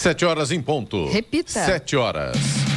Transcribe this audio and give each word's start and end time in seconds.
Sete 0.00 0.24
horas 0.24 0.50
em 0.50 0.62
ponto. 0.62 1.10
Repita. 1.10 1.62
Sete 1.62 1.94
horas. 1.94 2.69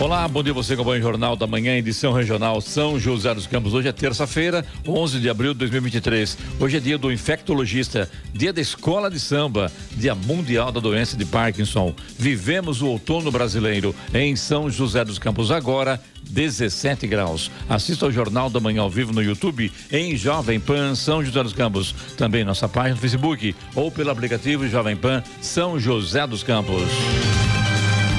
Olá, 0.00 0.26
bom 0.26 0.42
dia 0.42 0.52
você 0.52 0.74
acompanha 0.74 0.98
o 0.98 1.02
Jornal 1.02 1.36
da 1.36 1.46
Manhã, 1.46 1.76
edição 1.76 2.12
regional 2.12 2.60
São 2.60 2.98
José 2.98 3.32
dos 3.32 3.46
Campos. 3.46 3.72
Hoje 3.72 3.88
é 3.88 3.92
terça-feira, 3.92 4.64
11 4.86 5.20
de 5.20 5.30
abril 5.30 5.54
de 5.54 5.60
2023. 5.60 6.36
Hoje 6.58 6.76
é 6.76 6.80
dia 6.80 6.98
do 6.98 7.12
infectologista, 7.12 8.10
dia 8.32 8.52
da 8.52 8.60
escola 8.60 9.08
de 9.08 9.20
samba, 9.20 9.70
dia 9.92 10.14
mundial 10.14 10.72
da 10.72 10.80
doença 10.80 11.16
de 11.16 11.24
Parkinson. 11.24 11.94
Vivemos 12.18 12.82
o 12.82 12.88
outono 12.88 13.30
brasileiro 13.30 13.94
em 14.12 14.34
São 14.34 14.68
José 14.68 15.04
dos 15.04 15.18
Campos 15.18 15.52
agora, 15.52 16.00
17 16.28 17.06
graus. 17.06 17.50
Assista 17.68 18.04
ao 18.04 18.12
Jornal 18.12 18.50
da 18.50 18.58
Manhã 18.58 18.82
ao 18.82 18.90
vivo 18.90 19.12
no 19.12 19.22
YouTube 19.22 19.72
em 19.92 20.16
Jovem 20.16 20.58
Pan 20.58 20.96
São 20.96 21.24
José 21.24 21.42
dos 21.42 21.52
Campos. 21.52 21.94
Também 22.16 22.44
nossa 22.44 22.68
página 22.68 22.96
no 22.96 23.00
Facebook 23.00 23.54
ou 23.76 23.92
pelo 23.92 24.10
aplicativo 24.10 24.68
Jovem 24.68 24.96
Pan 24.96 25.22
São 25.40 25.78
José 25.78 26.26
dos 26.26 26.42
Campos. 26.42 26.82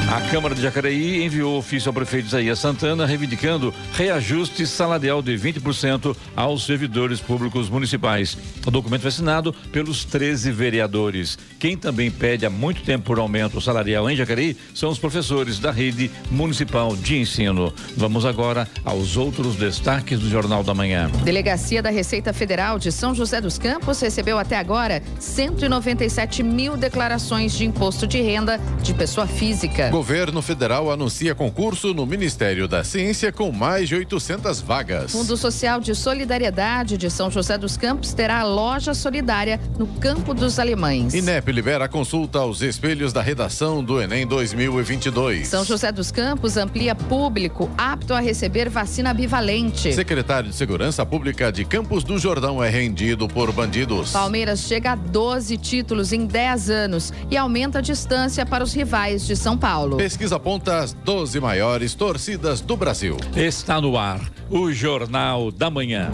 A 0.07 0.21
Câmara 0.21 0.53
de 0.53 0.61
Jacareí 0.61 1.23
enviou 1.25 1.57
ofício 1.57 1.89
ao 1.89 1.93
prefeito 1.93 2.27
Isaías 2.27 2.59
Santana 2.59 3.07
reivindicando 3.07 3.73
reajuste 3.93 4.67
salarial 4.67 5.19
de 5.19 5.33
20% 5.33 6.15
aos 6.35 6.63
servidores 6.63 7.19
públicos 7.19 7.69
municipais. 7.69 8.37
O 8.67 8.71
documento 8.71 9.01
foi 9.01 9.09
assinado 9.09 9.51
pelos 9.71 10.05
13 10.05 10.51
vereadores. 10.51 11.39
Quem 11.59 11.75
também 11.75 12.11
pede 12.11 12.45
há 12.45 12.51
muito 12.51 12.83
tempo 12.83 13.05
por 13.05 13.17
aumento 13.17 13.59
salarial 13.59 14.07
em 14.09 14.15
Jacareí 14.15 14.55
são 14.75 14.91
os 14.91 14.99
professores 14.99 15.57
da 15.57 15.71
rede 15.71 16.11
municipal 16.29 16.95
de 16.95 17.17
ensino. 17.17 17.73
Vamos 17.97 18.25
agora 18.25 18.67
aos 18.85 19.17
outros 19.17 19.55
destaques 19.55 20.19
do 20.19 20.29
Jornal 20.29 20.63
da 20.63 20.75
Manhã. 20.75 21.09
Delegacia 21.23 21.81
da 21.81 21.89
Receita 21.89 22.31
Federal 22.31 22.77
de 22.77 22.91
São 22.91 23.15
José 23.15 23.41
dos 23.41 23.57
Campos 23.57 23.99
recebeu 23.99 24.37
até 24.37 24.55
agora 24.55 25.01
197 25.19 26.43
mil 26.43 26.77
declarações 26.77 27.53
de 27.53 27.65
imposto 27.65 28.05
de 28.05 28.21
renda 28.21 28.59
de 28.83 28.93
pessoa 28.93 29.25
física. 29.25 29.94
Governo 29.95 30.41
federal 30.41 30.91
anuncia 30.91 31.33
concurso 31.33 31.93
no 31.93 32.05
Ministério 32.05 32.67
da 32.67 32.83
Ciência 32.83 33.31
com 33.31 33.49
mais 33.49 33.87
de 33.87 33.95
800 33.95 34.59
vagas. 34.59 35.13
Fundo 35.13 35.37
Social 35.37 35.79
de 35.79 35.95
Solidariedade 35.95 36.97
de 36.97 37.09
São 37.09 37.31
José 37.31 37.57
dos 37.57 37.77
Campos 37.77 38.13
terá 38.13 38.43
loja 38.43 38.93
solidária 38.93 39.57
no 39.79 39.87
Campo 39.87 40.33
dos 40.33 40.59
Alemães. 40.59 41.13
INEP 41.13 41.49
libera 41.49 41.87
consulta 41.87 42.39
aos 42.39 42.61
espelhos 42.61 43.13
da 43.13 43.21
redação 43.21 43.81
do 43.81 44.01
Enem 44.01 44.27
2022. 44.27 45.47
São 45.47 45.63
José 45.63 45.93
dos 45.93 46.11
Campos 46.11 46.57
amplia 46.57 46.93
público 46.93 47.71
apto 47.77 48.13
a 48.13 48.19
receber 48.19 48.67
vacina 48.67 49.13
bivalente. 49.13 49.93
Secretário 49.93 50.49
de 50.49 50.55
Segurança 50.57 51.05
Pública 51.05 51.53
de 51.53 51.63
Campos 51.63 52.03
do 52.03 52.19
Jordão 52.19 52.61
é 52.61 52.67
rendido 52.67 53.29
por 53.29 53.49
bandidos. 53.53 54.11
Palmeiras 54.11 54.59
chega 54.59 54.91
a 54.91 54.95
12 54.95 55.55
títulos 55.55 56.11
em 56.11 56.25
10 56.25 56.69
anos 56.69 57.13
e 57.31 57.37
aumenta 57.37 57.79
a 57.79 57.81
distância 57.81 58.45
para 58.45 58.61
os 58.61 58.73
rivais 58.73 59.25
de 59.25 59.37
São 59.37 59.57
Paulo. 59.57 59.84
Pesquisa 59.97 60.37
aponta 60.37 60.79
as 60.79 60.93
12 60.93 61.39
maiores 61.39 61.93
torcidas 61.93 62.61
do 62.61 62.75
Brasil. 62.75 63.17
Está 63.35 63.79
no 63.79 63.97
ar 63.97 64.19
o 64.49 64.71
Jornal 64.71 65.51
da 65.51 65.69
Manhã. 65.69 66.11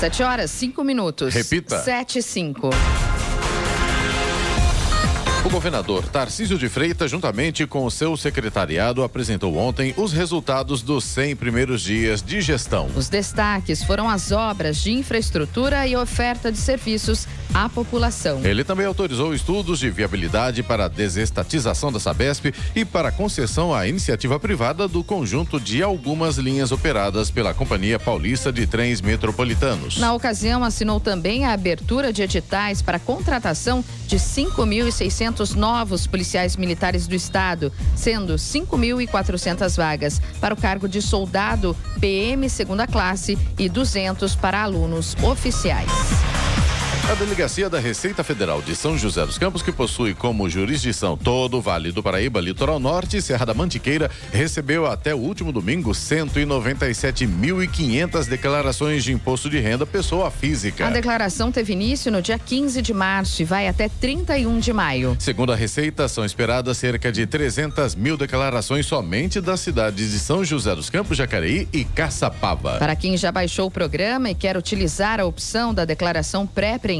7 0.00 0.22
horas, 0.22 0.50
5 0.50 0.84
minutos. 0.84 1.34
Repita. 1.34 1.82
7 1.82 2.18
e 2.18 2.22
5. 2.22 2.70
O 5.46 5.48
governador 5.48 6.08
Tarcísio 6.08 6.58
de 6.58 6.68
Freitas, 6.68 7.08
juntamente 7.08 7.68
com 7.68 7.84
o 7.84 7.90
seu 7.90 8.16
secretariado, 8.16 9.04
apresentou 9.04 9.56
ontem 9.56 9.94
os 9.96 10.12
resultados 10.12 10.82
dos 10.82 11.04
100 11.04 11.36
primeiros 11.36 11.82
dias 11.82 12.20
de 12.20 12.40
gestão. 12.40 12.88
Os 12.96 13.08
destaques 13.08 13.80
foram 13.80 14.10
as 14.10 14.32
obras 14.32 14.78
de 14.78 14.90
infraestrutura 14.90 15.86
e 15.86 15.94
oferta 15.94 16.50
de 16.50 16.58
serviços 16.58 17.28
à 17.54 17.68
população. 17.68 18.44
Ele 18.44 18.64
também 18.64 18.86
autorizou 18.86 19.32
estudos 19.32 19.78
de 19.78 19.88
viabilidade 19.88 20.64
para 20.64 20.86
a 20.86 20.88
desestatização 20.88 21.92
da 21.92 22.00
Sabesp 22.00 22.52
e 22.74 22.84
para 22.84 23.10
a 23.10 23.12
concessão 23.12 23.72
à 23.72 23.86
iniciativa 23.86 24.40
privada 24.40 24.88
do 24.88 25.04
conjunto 25.04 25.60
de 25.60 25.80
algumas 25.80 26.38
linhas 26.38 26.72
operadas 26.72 27.30
pela 27.30 27.54
Companhia 27.54 28.00
Paulista 28.00 28.52
de 28.52 28.66
Trens 28.66 29.00
Metropolitanos. 29.00 29.96
Na 29.98 30.12
ocasião, 30.12 30.64
assinou 30.64 30.98
também 30.98 31.44
a 31.44 31.52
abertura 31.52 32.12
de 32.12 32.22
editais 32.22 32.82
para 32.82 32.98
contratação 32.98 33.84
de 34.08 34.16
5.600 34.16 35.35
novos 35.54 36.06
policiais 36.06 36.56
militares 36.56 37.06
do 37.06 37.14
Estado, 37.14 37.72
sendo 37.94 38.34
5.400 38.34 39.76
vagas 39.76 40.20
para 40.40 40.54
o 40.54 40.56
cargo 40.56 40.88
de 40.88 41.02
soldado 41.02 41.76
PM 42.00 42.48
segunda 42.48 42.86
classe 42.86 43.38
e 43.58 43.68
200 43.68 44.34
para 44.36 44.62
alunos 44.62 45.16
oficiais. 45.22 45.90
A 47.08 47.14
Delegacia 47.14 47.70
da 47.70 47.78
Receita 47.78 48.24
Federal 48.24 48.60
de 48.60 48.74
São 48.74 48.98
José 48.98 49.24
dos 49.24 49.38
Campos, 49.38 49.62
que 49.62 49.70
possui 49.70 50.12
como 50.12 50.50
jurisdição 50.50 51.16
todo 51.16 51.58
o 51.58 51.60
Vale 51.60 51.92
do 51.92 52.02
Paraíba, 52.02 52.40
Litoral 52.40 52.80
Norte 52.80 53.18
e 53.18 53.22
Serra 53.22 53.46
da 53.46 53.54
Mantiqueira, 53.54 54.10
recebeu 54.32 54.86
até 54.86 55.14
o 55.14 55.18
último 55.18 55.52
domingo 55.52 55.92
197.500 55.92 58.26
declarações 58.26 59.04
de 59.04 59.12
imposto 59.12 59.48
de 59.48 59.60
renda 59.60 59.86
pessoa 59.86 60.32
física. 60.32 60.84
A 60.84 60.90
declaração 60.90 61.52
teve 61.52 61.74
início 61.74 62.10
no 62.10 62.20
dia 62.20 62.40
15 62.40 62.82
de 62.82 62.92
março 62.92 63.40
e 63.40 63.44
vai 63.44 63.68
até 63.68 63.88
31 63.88 64.58
de 64.58 64.72
maio. 64.72 65.16
Segundo 65.20 65.52
a 65.52 65.56
Receita, 65.56 66.08
são 66.08 66.24
esperadas 66.24 66.76
cerca 66.76 67.12
de 67.12 67.24
300 67.24 67.94
mil 67.94 68.16
declarações 68.16 68.84
somente 68.84 69.40
das 69.40 69.60
cidades 69.60 70.10
de 70.10 70.18
São 70.18 70.44
José 70.44 70.74
dos 70.74 70.90
Campos, 70.90 71.16
Jacareí 71.16 71.68
e 71.72 71.84
Caçapava. 71.84 72.78
Para 72.78 72.96
quem 72.96 73.16
já 73.16 73.30
baixou 73.30 73.68
o 73.68 73.70
programa 73.70 74.28
e 74.28 74.34
quer 74.34 74.56
utilizar 74.56 75.20
a 75.20 75.24
opção 75.24 75.72
da 75.72 75.84
declaração 75.84 76.44
pré-preenchida, 76.44 76.95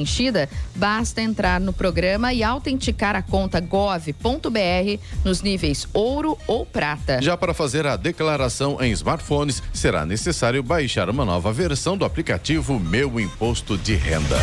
basta 0.74 1.22
entrar 1.22 1.60
no 1.60 1.72
programa 1.72 2.32
e 2.32 2.42
autenticar 2.42 3.16
a 3.16 3.22
conta 3.22 3.60
gov.br 3.60 5.00
nos 5.24 5.42
níveis 5.42 5.88
ouro 5.92 6.36
ou 6.46 6.66
prata. 6.66 7.22
Já 7.22 7.36
para 7.36 7.54
fazer 7.54 7.86
a 7.86 7.96
declaração 7.96 8.78
em 8.80 8.90
smartphones, 8.92 9.62
será 9.72 10.04
necessário 10.04 10.62
baixar 10.62 11.08
uma 11.08 11.24
nova 11.24 11.52
versão 11.52 11.96
do 11.96 12.04
aplicativo 12.04 12.78
Meu 12.78 13.18
Imposto 13.18 13.78
de 13.78 13.94
Renda. 13.94 14.36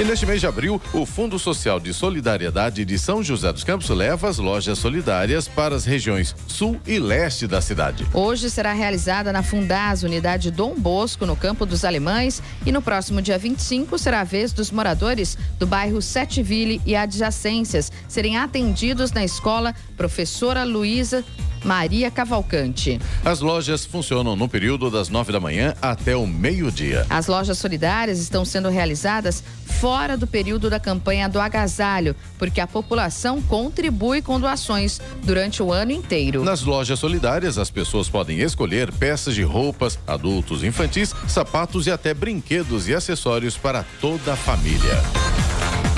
E 0.00 0.04
neste 0.04 0.24
mês 0.24 0.40
de 0.40 0.46
abril, 0.46 0.80
o 0.92 1.04
Fundo 1.04 1.40
Social 1.40 1.80
de 1.80 1.92
Solidariedade 1.92 2.84
de 2.84 2.96
São 2.96 3.20
José 3.20 3.52
dos 3.52 3.64
Campos 3.64 3.88
leva 3.88 4.28
as 4.28 4.38
lojas 4.38 4.78
solidárias 4.78 5.48
para 5.48 5.74
as 5.74 5.84
regiões 5.84 6.36
sul 6.46 6.80
e 6.86 7.00
leste 7.00 7.48
da 7.48 7.60
cidade. 7.60 8.06
Hoje 8.14 8.48
será 8.48 8.72
realizada 8.72 9.32
na 9.32 9.42
Fundaz, 9.42 10.04
unidade 10.04 10.52
Dom 10.52 10.76
Bosco, 10.76 11.26
no 11.26 11.34
Campo 11.34 11.66
dos 11.66 11.84
Alemães, 11.84 12.40
e 12.64 12.70
no 12.70 12.80
próximo 12.80 13.20
dia 13.20 13.36
25 13.36 13.98
será 13.98 14.20
a 14.20 14.24
vez 14.24 14.52
dos 14.52 14.70
moradores 14.70 15.36
do 15.58 15.66
bairro 15.66 16.00
Setville 16.00 16.80
e 16.86 16.94
adjacências 16.94 17.90
serem 18.06 18.36
atendidos 18.36 19.10
na 19.10 19.24
escola 19.24 19.74
Professora 19.98 20.62
Luísa 20.62 21.24
Maria 21.64 22.10
Cavalcante. 22.10 23.00
As 23.24 23.40
lojas 23.40 23.84
funcionam 23.84 24.36
no 24.36 24.48
período 24.48 24.90
das 24.90 25.08
nove 25.08 25.32
da 25.32 25.40
manhã 25.40 25.74
até 25.82 26.16
o 26.16 26.26
meio-dia. 26.26 27.04
As 27.10 27.26
lojas 27.26 27.58
solidárias 27.58 28.20
estão 28.20 28.44
sendo 28.44 28.68
realizadas 28.68 29.42
fora 29.64 30.16
do 30.16 30.26
período 30.26 30.70
da 30.70 30.80
campanha 30.80 31.28
do 31.28 31.40
agasalho, 31.40 32.14
porque 32.38 32.60
a 32.60 32.66
população 32.66 33.40
contribui 33.42 34.22
com 34.22 34.40
doações 34.40 35.00
durante 35.24 35.62
o 35.62 35.72
ano 35.72 35.92
inteiro. 35.92 36.44
Nas 36.44 36.62
lojas 36.62 36.98
solidárias, 36.98 37.58
as 37.58 37.70
pessoas 37.70 38.08
podem 38.08 38.38
escolher 38.38 38.92
peças 38.92 39.34
de 39.34 39.42
roupas, 39.42 39.98
adultos, 40.06 40.64
infantis, 40.64 41.14
sapatos 41.26 41.86
e 41.86 41.90
até 41.90 42.14
brinquedos 42.14 42.88
e 42.88 42.94
acessórios 42.94 43.56
para 43.56 43.84
toda 44.00 44.32
a 44.32 44.36
família. 44.36 45.02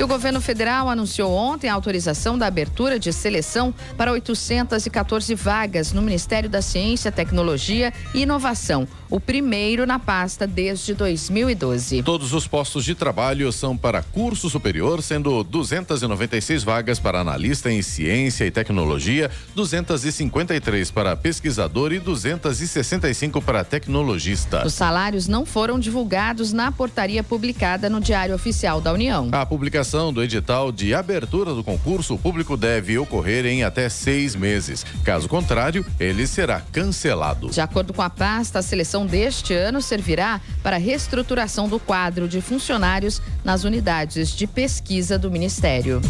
E 0.01 0.03
o 0.03 0.09
governo 0.09 0.41
federal 0.41 0.89
anunciou 0.89 1.31
ontem 1.31 1.69
a 1.69 1.75
autorização 1.75 2.39
da 2.39 2.47
abertura 2.47 2.99
de 2.99 3.13
seleção 3.13 3.75
para 3.99 4.11
814 4.11 5.35
vagas 5.35 5.93
no 5.93 6.01
Ministério 6.01 6.49
da 6.49 6.63
Ciência, 6.63 7.13
Tecnologia 7.13 7.93
e 8.15 8.23
Inovação, 8.23 8.89
o 9.11 9.21
primeiro 9.21 9.85
na 9.85 9.99
pasta 9.99 10.47
desde 10.47 10.95
2012. 10.95 12.03
Todos 12.03 12.33
os 12.33 12.47
postos 12.47 12.83
de 12.83 12.95
trabalho 12.95 13.53
são 13.53 13.77
para 13.77 14.03
curso 14.03 14.49
superior, 14.49 15.03
sendo 15.03 15.45
296 15.45 16.65
vagas 16.65 16.99
para 16.99 17.21
analista 17.21 17.71
em 17.71 17.83
ciência 17.83 18.47
e 18.47 18.51
tecnologia, 18.51 19.31
253 19.55 20.91
para 20.91 21.15
pesquisador 21.15 21.93
e 21.93 21.99
265 21.99 23.43
para 23.43 23.63
tecnologista. 23.65 24.67
Os 24.67 24.73
salários 24.73 25.29
não 25.29 25.45
foram 25.45 25.79
divulgados 25.79 26.55
na 26.55 26.73
portaria 26.73 27.23
publicada 27.23 27.91
no 27.91 28.01
Diário 28.01 28.35
Oficial 28.35 28.81
da 28.81 28.95
União. 28.95 29.29
A 29.33 29.45
publicação 29.45 29.90
do 29.91 30.23
edital 30.23 30.71
de 30.71 30.95
abertura 30.95 31.53
do 31.53 31.65
concurso 31.65 32.17
público 32.17 32.57
deve 32.57 32.97
ocorrer 32.97 33.45
em 33.45 33.65
até 33.65 33.89
seis 33.89 34.37
meses. 34.37 34.87
Caso 35.03 35.29
contrário, 35.29 35.85
ele 35.99 36.29
será 36.29 36.61
cancelado. 36.61 37.51
De 37.51 37.61
acordo 37.61 37.93
com 37.93 38.01
a 38.01 38.09
pasta, 38.09 38.61
a 38.61 38.63
seleção 38.63 39.05
deste 39.05 39.53
ano 39.53 39.83
servirá 39.83 40.41
para 40.63 40.77
a 40.77 40.79
reestruturação 40.79 41.69
do 41.69 41.81
quadro 41.81 42.29
de 42.29 42.41
funcionários 42.41 43.21
nas 43.45 43.65
unidades 43.65 44.31
de 44.31 44.47
pesquisa 44.47 45.19
do 45.19 45.29
Ministério. 45.29 46.01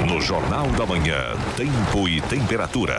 No 0.07 0.21
Jornal 0.21 0.69
da 0.69 0.85
Manhã, 0.85 1.35
tempo 1.57 2.09
e 2.09 2.21
temperatura. 2.21 2.95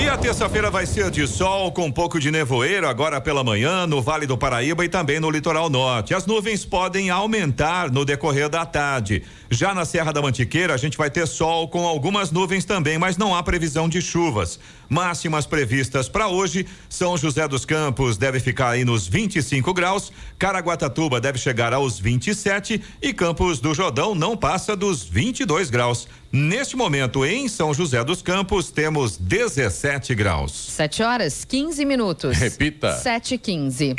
E 0.00 0.08
a 0.08 0.16
terça-feira 0.16 0.70
vai 0.70 0.86
ser 0.86 1.10
de 1.10 1.26
sol 1.26 1.72
com 1.72 1.86
um 1.86 1.92
pouco 1.92 2.18
de 2.18 2.30
nevoeiro 2.30 2.88
agora 2.88 3.20
pela 3.20 3.44
manhã 3.44 3.86
no 3.86 4.00
Vale 4.00 4.26
do 4.26 4.38
Paraíba 4.38 4.84
e 4.84 4.88
também 4.88 5.20
no 5.20 5.30
litoral 5.30 5.68
norte. 5.68 6.14
As 6.14 6.24
nuvens 6.24 6.64
podem 6.64 7.10
aumentar 7.10 7.90
no 7.90 8.04
decorrer 8.04 8.48
da 8.48 8.64
tarde. 8.64 9.24
Já 9.50 9.74
na 9.74 9.84
Serra 9.84 10.12
da 10.12 10.22
Mantiqueira, 10.22 10.72
a 10.72 10.78
gente 10.78 10.96
vai 10.96 11.10
ter 11.10 11.26
sol 11.26 11.68
com 11.68 11.86
algumas 11.86 12.30
nuvens 12.30 12.64
também, 12.64 12.98
mas 12.98 13.18
não 13.18 13.34
há 13.34 13.42
previsão 13.42 13.88
de 13.88 14.00
chuvas. 14.00 14.58
Máximas 14.92 15.46
previstas 15.46 16.06
para 16.06 16.28
hoje: 16.28 16.66
São 16.86 17.16
José 17.16 17.48
dos 17.48 17.64
Campos 17.64 18.18
deve 18.18 18.38
ficar 18.38 18.68
aí 18.68 18.84
nos 18.84 19.08
25 19.08 19.72
graus, 19.72 20.12
Caraguatatuba 20.38 21.18
deve 21.18 21.38
chegar 21.38 21.72
aos 21.72 21.98
27 21.98 22.82
e 23.00 23.14
Campos 23.14 23.58
do 23.58 23.72
Jordão 23.72 24.14
não 24.14 24.36
passa 24.36 24.76
dos 24.76 25.02
22 25.02 25.70
graus. 25.70 26.06
Neste 26.30 26.76
momento, 26.76 27.24
em 27.24 27.48
São 27.48 27.72
José 27.72 28.04
dos 28.04 28.20
Campos, 28.20 28.70
temos 28.70 29.16
17 29.16 30.14
graus. 30.14 30.52
7 30.52 31.02
horas 31.02 31.44
15 31.46 31.84
minutos. 31.86 32.36
Repita. 32.36 32.94
7 32.94 33.34
e 33.34 33.38
15. 33.38 33.94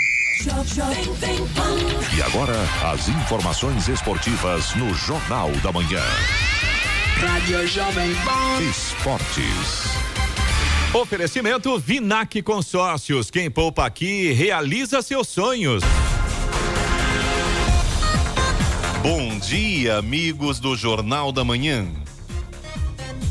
E 2.16 2.22
agora, 2.22 2.56
as 2.92 3.08
informações 3.08 3.88
esportivas 3.88 4.76
no 4.76 4.94
Jornal 4.94 5.50
da 5.64 5.72
Manhã. 5.72 6.04
Rádio 7.20 7.68
Jovem 7.68 8.14
Pan. 8.16 8.62
Esportes. 8.70 10.03
Oferecimento 10.94 11.80
Vinac 11.80 12.40
Consórcios. 12.44 13.32
Quem 13.32 13.50
poupa 13.50 13.84
aqui 13.84 14.32
realiza 14.32 15.02
seus 15.02 15.28
sonhos. 15.28 15.82
Bom 19.02 19.40
dia, 19.40 19.98
amigos 19.98 20.60
do 20.60 20.76
Jornal 20.76 21.32
da 21.32 21.44
Manhã. 21.44 21.88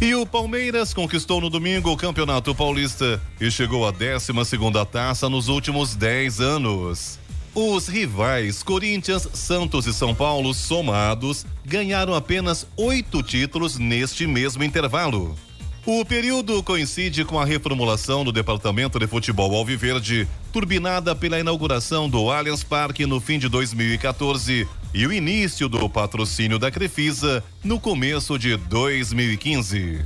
E 0.00 0.12
o 0.12 0.26
Palmeiras 0.26 0.92
conquistou 0.92 1.40
no 1.40 1.48
domingo 1.48 1.92
o 1.92 1.96
Campeonato 1.96 2.52
Paulista 2.52 3.22
e 3.40 3.48
chegou 3.48 3.86
à 3.86 3.92
12 3.92 4.44
segunda 4.44 4.84
taça 4.84 5.28
nos 5.28 5.46
últimos 5.46 5.94
10 5.94 6.40
anos. 6.40 7.16
Os 7.54 7.86
rivais 7.86 8.64
Corinthians, 8.64 9.28
Santos 9.34 9.86
e 9.86 9.94
São 9.94 10.16
Paulo 10.16 10.52
somados 10.52 11.46
ganharam 11.64 12.12
apenas 12.12 12.66
oito 12.76 13.22
títulos 13.22 13.78
neste 13.78 14.26
mesmo 14.26 14.64
intervalo. 14.64 15.36
O 15.84 16.04
período 16.04 16.62
coincide 16.62 17.24
com 17.24 17.40
a 17.40 17.44
reformulação 17.44 18.22
do 18.22 18.30
Departamento 18.30 19.00
de 19.00 19.06
Futebol 19.08 19.52
Alviverde, 19.56 20.28
turbinada 20.52 21.12
pela 21.12 21.40
inauguração 21.40 22.08
do 22.08 22.30
Allianz 22.30 22.62
Parque 22.62 23.04
no 23.04 23.20
fim 23.20 23.36
de 23.36 23.48
2014 23.48 24.68
e 24.94 25.06
o 25.08 25.12
início 25.12 25.68
do 25.68 25.88
patrocínio 25.88 26.56
da 26.56 26.70
Crefisa 26.70 27.42
no 27.64 27.80
começo 27.80 28.38
de 28.38 28.56
2015. 28.56 30.04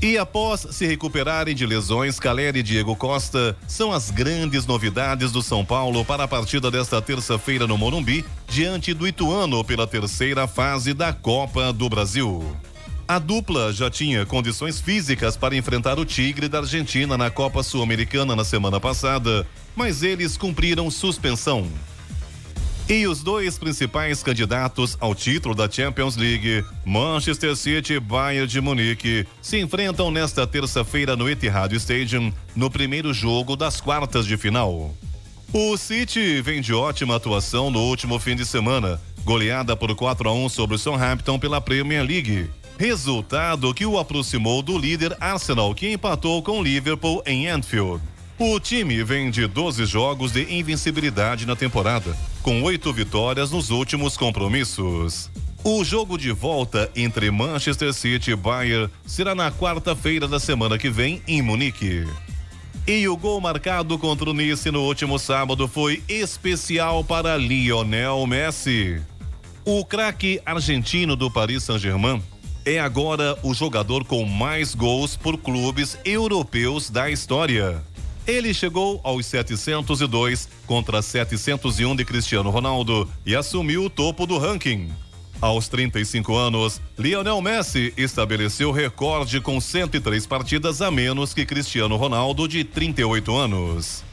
E 0.00 0.16
após 0.16 0.66
se 0.70 0.86
recuperarem 0.86 1.54
de 1.54 1.66
lesões, 1.66 2.18
Caleri 2.18 2.60
e 2.60 2.62
Diego 2.62 2.96
Costa 2.96 3.54
são 3.66 3.92
as 3.92 4.10
grandes 4.10 4.64
novidades 4.64 5.30
do 5.30 5.42
São 5.42 5.66
Paulo 5.66 6.02
para 6.02 6.24
a 6.24 6.28
partida 6.28 6.70
desta 6.70 7.02
terça-feira 7.02 7.66
no 7.66 7.76
Morumbi, 7.76 8.24
diante 8.48 8.94
do 8.94 9.06
Ituano 9.06 9.62
pela 9.62 9.86
terceira 9.86 10.46
fase 10.46 10.94
da 10.94 11.12
Copa 11.12 11.74
do 11.74 11.90
Brasil. 11.90 12.56
A 13.08 13.18
dupla 13.18 13.72
já 13.72 13.88
tinha 13.88 14.26
condições 14.26 14.82
físicas 14.82 15.34
para 15.34 15.56
enfrentar 15.56 15.98
o 15.98 16.04
Tigre 16.04 16.46
da 16.46 16.58
Argentina 16.58 17.16
na 17.16 17.30
Copa 17.30 17.62
Sul-Americana 17.62 18.36
na 18.36 18.44
semana 18.44 18.78
passada, 18.78 19.46
mas 19.74 20.02
eles 20.02 20.36
cumpriram 20.36 20.90
suspensão. 20.90 21.66
E 22.86 23.06
os 23.06 23.22
dois 23.22 23.58
principais 23.58 24.22
candidatos 24.22 24.94
ao 25.00 25.14
título 25.14 25.54
da 25.54 25.70
Champions 25.70 26.18
League, 26.18 26.62
Manchester 26.84 27.56
City 27.56 27.94
e 27.94 28.00
Bayern 28.00 28.46
de 28.46 28.60
Munique, 28.60 29.26
se 29.40 29.58
enfrentam 29.58 30.10
nesta 30.10 30.46
terça-feira 30.46 31.16
no 31.16 31.30
Etihad 31.30 31.72
Stadium, 31.76 32.30
no 32.54 32.70
primeiro 32.70 33.14
jogo 33.14 33.56
das 33.56 33.80
quartas 33.80 34.26
de 34.26 34.36
final. 34.36 34.94
O 35.50 35.78
City 35.78 36.42
vem 36.42 36.60
de 36.60 36.74
ótima 36.74 37.16
atuação 37.16 37.70
no 37.70 37.80
último 37.80 38.18
fim 38.18 38.36
de 38.36 38.44
semana, 38.44 39.00
goleada 39.24 39.74
por 39.74 39.94
4 39.94 40.28
a 40.28 40.32
1 40.34 40.50
sobre 40.50 40.76
o 40.76 40.78
Southampton 40.78 41.38
pela 41.38 41.58
Premier 41.58 42.04
League. 42.04 42.50
Resultado 42.78 43.74
que 43.74 43.84
o 43.84 43.98
aproximou 43.98 44.62
do 44.62 44.78
líder 44.78 45.16
Arsenal, 45.20 45.74
que 45.74 45.90
empatou 45.92 46.40
com 46.44 46.62
Liverpool 46.62 47.20
em 47.26 47.48
Anfield. 47.48 48.00
O 48.38 48.60
time 48.60 49.02
vem 49.02 49.32
de 49.32 49.48
12 49.48 49.84
jogos 49.84 50.30
de 50.30 50.44
invencibilidade 50.44 51.44
na 51.44 51.56
temporada, 51.56 52.16
com 52.40 52.62
oito 52.62 52.92
vitórias 52.92 53.50
nos 53.50 53.70
últimos 53.70 54.16
compromissos. 54.16 55.28
O 55.64 55.82
jogo 55.82 56.16
de 56.16 56.30
volta 56.30 56.88
entre 56.94 57.32
Manchester 57.32 57.92
City 57.92 58.30
e 58.30 58.36
Bayern 58.36 58.88
será 59.04 59.34
na 59.34 59.50
quarta-feira 59.50 60.28
da 60.28 60.38
semana 60.38 60.78
que 60.78 60.88
vem 60.88 61.20
em 61.26 61.42
Munique. 61.42 62.06
E 62.86 63.08
o 63.08 63.16
gol 63.16 63.40
marcado 63.40 63.98
contra 63.98 64.30
o 64.30 64.32
Nice 64.32 64.70
no 64.70 64.82
último 64.84 65.18
sábado 65.18 65.66
foi 65.66 66.00
especial 66.08 67.02
para 67.02 67.36
Lionel 67.36 68.24
Messi. 68.24 69.02
O 69.64 69.84
craque 69.84 70.40
argentino 70.46 71.16
do 71.16 71.28
Paris 71.28 71.64
Saint-Germain 71.64 72.22
é 72.74 72.78
agora 72.78 73.38
o 73.42 73.54
jogador 73.54 74.04
com 74.04 74.24
mais 74.24 74.74
gols 74.74 75.16
por 75.16 75.38
clubes 75.38 75.98
europeus 76.04 76.90
da 76.90 77.10
história. 77.10 77.82
Ele 78.26 78.52
chegou 78.52 79.00
aos 79.02 79.24
702 79.24 80.48
contra 80.66 81.00
701 81.00 81.96
de 81.96 82.04
Cristiano 82.04 82.50
Ronaldo 82.50 83.08
e 83.24 83.34
assumiu 83.34 83.84
o 83.84 83.90
topo 83.90 84.26
do 84.26 84.36
ranking. 84.36 84.90
Aos 85.40 85.68
35 85.68 86.34
anos, 86.34 86.80
Lionel 86.98 87.40
Messi 87.40 87.94
estabeleceu 87.96 88.70
recorde 88.70 89.40
com 89.40 89.58
103 89.60 90.26
partidas 90.26 90.82
a 90.82 90.90
menos 90.90 91.32
que 91.32 91.46
Cristiano 91.46 91.96
Ronaldo, 91.96 92.46
de 92.48 92.64
38 92.64 93.34
anos. 93.34 94.04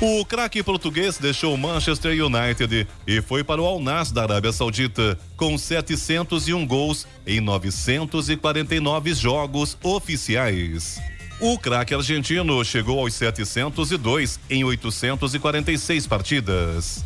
O 0.00 0.24
craque 0.24 0.62
português 0.62 1.18
deixou 1.18 1.56
Manchester 1.56 2.24
United 2.24 2.86
e 3.04 3.20
foi 3.20 3.42
para 3.42 3.60
o 3.60 3.66
Al 3.66 3.80
Nassr 3.80 4.14
da 4.14 4.22
Arábia 4.22 4.52
Saudita, 4.52 5.18
com 5.36 5.58
701 5.58 6.64
gols 6.64 7.04
em 7.26 7.40
949 7.40 9.12
jogos 9.14 9.76
oficiais. 9.82 11.00
O 11.40 11.58
craque 11.58 11.94
argentino 11.94 12.64
chegou 12.64 13.00
aos 13.00 13.12
702 13.14 14.38
em 14.48 14.62
846 14.62 16.06
partidas. 16.06 17.04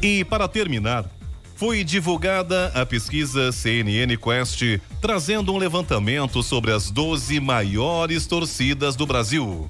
E 0.00 0.24
para 0.24 0.46
terminar, 0.46 1.06
foi 1.56 1.82
divulgada 1.82 2.68
a 2.72 2.86
pesquisa 2.86 3.50
CNN 3.50 4.16
Quest, 4.16 4.62
trazendo 5.00 5.52
um 5.52 5.58
levantamento 5.58 6.40
sobre 6.44 6.70
as 6.70 6.88
12 6.88 7.40
maiores 7.40 8.28
torcidas 8.28 8.94
do 8.94 9.04
Brasil. 9.04 9.68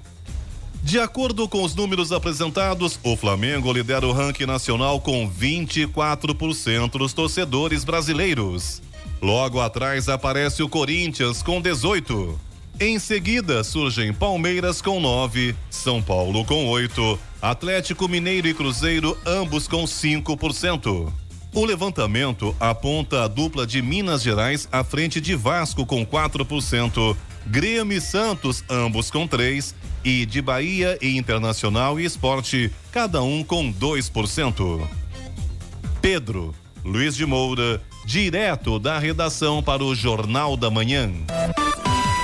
De 0.89 0.99
acordo 0.99 1.47
com 1.47 1.63
os 1.63 1.75
números 1.75 2.13
apresentados, 2.13 2.99
o 3.03 3.15
Flamengo 3.15 3.71
lidera 3.71 4.07
o 4.07 4.13
ranking 4.13 4.47
nacional 4.47 4.99
com 4.99 5.31
24% 5.31 6.93
dos 6.93 7.13
torcedores 7.13 7.85
brasileiros. 7.85 8.81
Logo 9.21 9.61
atrás 9.61 10.09
aparece 10.09 10.63
o 10.63 10.69
Corinthians 10.69 11.43
com 11.43 11.61
18. 11.61 12.41
Em 12.81 12.99
seguida 12.99 13.63
surgem 13.63 14.15
Palmeiras 14.15 14.81
com 14.81 14.99
9, 14.99 15.55
São 15.69 16.01
Paulo 16.01 16.43
com 16.47 16.67
8, 16.67 17.19
Atlético 17.43 18.09
Mineiro 18.09 18.49
e 18.49 18.55
Cruzeiro 18.55 19.15
ambos 19.27 19.69
com 19.69 19.85
5%. 19.85 21.13
O 21.53 21.65
levantamento 21.67 22.57
aponta 22.59 23.25
a 23.25 23.29
dupla 23.29 23.67
de 23.67 23.83
Minas 23.83 24.23
Gerais 24.23 24.67
à 24.73 24.83
frente 24.83 25.21
de 25.21 25.35
Vasco 25.35 25.85
com 25.85 26.07
4%, 26.07 27.15
Grêmio 27.47 27.99
e 27.99 28.01
Santos 28.01 28.65
ambos 28.71 29.11
com 29.11 29.27
3 29.27 29.75
e 30.05 30.27
de 30.27 30.41
Bahia 30.41 30.99
e 31.01 31.17
Internacional 31.17 31.99
e 31.99 32.05
Esporte, 32.05 32.71
cada 32.93 33.23
um 33.23 33.43
com 33.43 33.73
2%. 33.73 34.87
Pedro 36.01 36.55
Luiz 36.85 37.15
de 37.15 37.27
Moura, 37.27 37.83
direto 38.07 38.79
da 38.79 38.99
redação 38.99 39.63
para 39.63 39.85
o 39.85 39.95
Jornal 39.95 40.57
da 40.57 40.71
Manhã. 40.71 41.11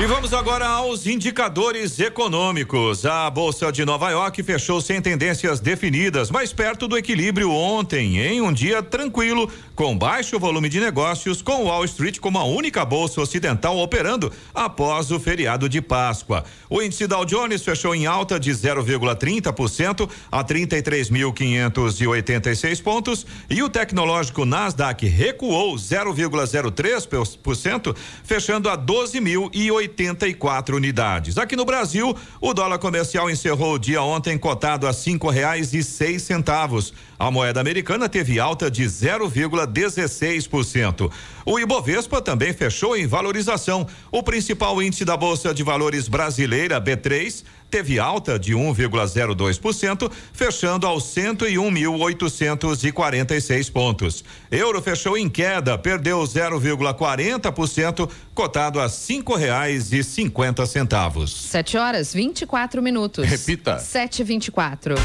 E 0.00 0.06
vamos 0.06 0.32
agora 0.32 0.66
aos 0.66 1.06
indicadores 1.06 2.00
econômicos. 2.00 3.04
A 3.04 3.28
Bolsa 3.28 3.70
de 3.70 3.84
Nova 3.84 4.08
York 4.08 4.42
fechou 4.42 4.80
sem 4.80 4.98
tendências 4.98 5.60
definidas, 5.60 6.30
mais 6.30 6.54
perto 6.54 6.88
do 6.88 6.96
equilíbrio 6.96 7.50
ontem, 7.50 8.18
em 8.18 8.40
um 8.40 8.50
dia 8.50 8.82
tranquilo, 8.82 9.52
com 9.74 9.98
baixo 9.98 10.38
volume 10.38 10.70
de 10.70 10.80
negócios, 10.80 11.42
com 11.42 11.64
Wall 11.64 11.84
Street 11.84 12.18
como 12.18 12.38
a 12.38 12.44
única 12.44 12.82
bolsa 12.82 13.20
ocidental 13.20 13.76
operando 13.76 14.32
após 14.54 15.10
o 15.10 15.20
feriado 15.20 15.68
de 15.68 15.82
Páscoa. 15.82 16.44
O 16.70 16.80
índice 16.80 17.06
Dow 17.06 17.26
Jones 17.26 17.62
fechou 17.62 17.94
em 17.94 18.06
alta 18.06 18.40
de 18.40 18.52
0,30% 18.52 20.08
a 20.32 20.42
33.586 20.42 22.82
pontos 22.82 23.26
e 23.50 23.62
o 23.62 23.68
tecnológico 23.68 24.46
Nasdaq 24.46 25.06
recuou 25.06 25.74
0,03%, 25.74 27.94
fechando 28.24 28.70
a 28.70 28.78
12.080 28.78 29.89
84 29.90 30.76
unidades. 30.76 31.36
Aqui 31.36 31.56
no 31.56 31.64
Brasil, 31.64 32.16
o 32.40 32.54
dólar 32.54 32.78
comercial 32.78 33.28
encerrou 33.28 33.74
o 33.74 33.78
dia 33.78 34.00
ontem 34.02 34.38
cotado 34.38 34.86
a 34.86 34.92
cinco 34.92 35.28
reais 35.28 35.74
e 35.74 35.82
seis 35.82 36.22
centavos. 36.22 36.94
A 37.18 37.28
moeda 37.30 37.60
americana 37.60 38.08
teve 38.08 38.40
alta 38.40 38.70
de 38.70 38.84
0,16%. 38.84 41.10
O 41.44 41.58
Ibovespa 41.58 42.22
também 42.22 42.52
fechou 42.52 42.96
em 42.96 43.04
valorização. 43.06 43.86
O 44.10 44.22
principal 44.22 44.82
índice 44.82 45.04
da 45.04 45.16
Bolsa 45.16 45.52
de 45.52 45.62
Valores 45.62 46.08
brasileira, 46.08 46.80
B3, 46.80 47.44
teve 47.70 47.98
alta 47.98 48.38
de 48.38 48.54
1,02%, 48.54 50.12
fechando 50.32 50.86
aos 50.86 51.04
101.846 51.04 53.72
pontos. 53.72 54.22
Euro 54.50 54.82
fechou 54.82 55.16
em 55.16 55.26
queda, 55.28 55.78
perdeu 55.78 56.18
0,40%, 56.20 58.10
cotado 58.34 58.80
a 58.80 58.88
cinco 58.88 59.36
reais 59.36 59.92
e 59.92 60.02
cinquenta 60.02 60.66
centavos. 60.66 61.32
Sete 61.32 61.76
horas 61.76 62.12
24 62.12 62.82
minutos. 62.82 63.24
Repita. 63.26 63.78
Sete 63.78 64.20
e 64.20 64.24
vinte 64.24 64.48
e 64.48 64.50
quatro. 64.50 64.96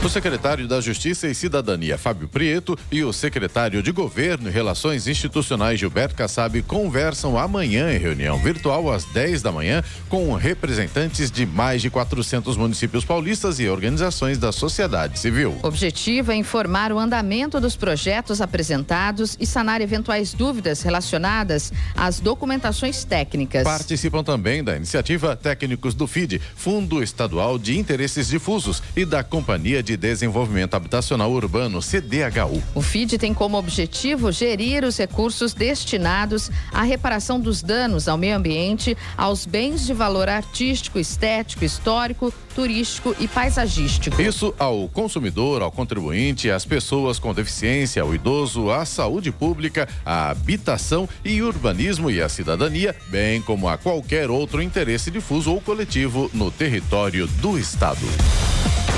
O 0.00 0.08
secretário 0.08 0.68
da 0.68 0.80
Justiça 0.80 1.26
e 1.26 1.34
Cidadania, 1.34 1.98
Fábio 1.98 2.28
Prieto, 2.28 2.78
e 2.90 3.02
o 3.02 3.12
secretário 3.12 3.82
de 3.82 3.90
Governo 3.90 4.48
e 4.48 4.52
Relações 4.52 5.08
Institucionais, 5.08 5.80
Gilberto 5.80 6.14
Kassab, 6.14 6.62
conversam 6.62 7.36
amanhã 7.36 7.92
em 7.92 7.98
reunião 7.98 8.38
virtual 8.38 8.92
às 8.92 9.04
10 9.06 9.42
da 9.42 9.50
manhã 9.50 9.82
com 10.08 10.32
representantes 10.34 11.32
de 11.32 11.44
mais 11.44 11.82
de 11.82 11.90
400 11.90 12.56
municípios 12.56 13.04
paulistas 13.04 13.58
e 13.58 13.68
organizações 13.68 14.38
da 14.38 14.52
sociedade 14.52 15.18
civil. 15.18 15.58
O 15.64 15.66
objetivo 15.66 16.30
é 16.30 16.36
informar 16.36 16.92
o 16.92 16.98
andamento 16.98 17.60
dos 17.60 17.74
projetos 17.74 18.40
apresentados 18.40 19.36
e 19.40 19.44
sanar 19.44 19.80
eventuais 19.80 20.32
dúvidas 20.32 20.80
relacionadas 20.80 21.72
às 21.96 22.20
documentações 22.20 23.02
técnicas. 23.02 23.64
Participam 23.64 24.22
também 24.22 24.62
da 24.62 24.76
iniciativa 24.76 25.34
técnicos 25.34 25.92
do 25.92 26.06
FID, 26.06 26.40
Fundo 26.54 27.02
Estadual 27.02 27.58
de 27.58 27.76
Interesses 27.76 28.28
Difusos, 28.28 28.80
e 28.96 29.04
da 29.04 29.24
Companhia 29.24 29.82
de 29.82 29.87
Desenvolvimento 29.96 30.74
Habitacional 30.74 31.30
Urbano, 31.30 31.80
CDHU. 31.80 32.62
O 32.74 32.82
FID 32.82 33.18
tem 33.18 33.32
como 33.32 33.56
objetivo 33.56 34.30
gerir 34.32 34.84
os 34.84 34.96
recursos 34.96 35.54
destinados 35.54 36.50
à 36.72 36.82
reparação 36.82 37.40
dos 37.40 37.62
danos 37.62 38.08
ao 38.08 38.16
meio 38.16 38.36
ambiente, 38.36 38.96
aos 39.16 39.46
bens 39.46 39.86
de 39.86 39.94
valor 39.94 40.28
artístico, 40.28 40.98
estético, 40.98 41.64
histórico, 41.64 42.32
turístico 42.54 43.14
e 43.20 43.28
paisagístico. 43.28 44.20
Isso 44.20 44.52
ao 44.58 44.88
consumidor, 44.88 45.62
ao 45.62 45.70
contribuinte, 45.70 46.50
às 46.50 46.64
pessoas 46.64 47.18
com 47.18 47.32
deficiência, 47.32 48.02
ao 48.02 48.14
idoso, 48.14 48.70
à 48.70 48.84
saúde 48.84 49.30
pública, 49.30 49.88
à 50.04 50.30
habitação 50.30 51.08
e 51.24 51.40
urbanismo 51.40 52.10
e 52.10 52.20
à 52.20 52.28
cidadania, 52.28 52.96
bem 53.08 53.40
como 53.40 53.68
a 53.68 53.78
qualquer 53.78 54.28
outro 54.30 54.60
interesse 54.60 55.10
difuso 55.10 55.52
ou 55.52 55.60
coletivo 55.60 56.30
no 56.34 56.50
território 56.50 57.26
do 57.26 57.58
Estado. 57.58 58.06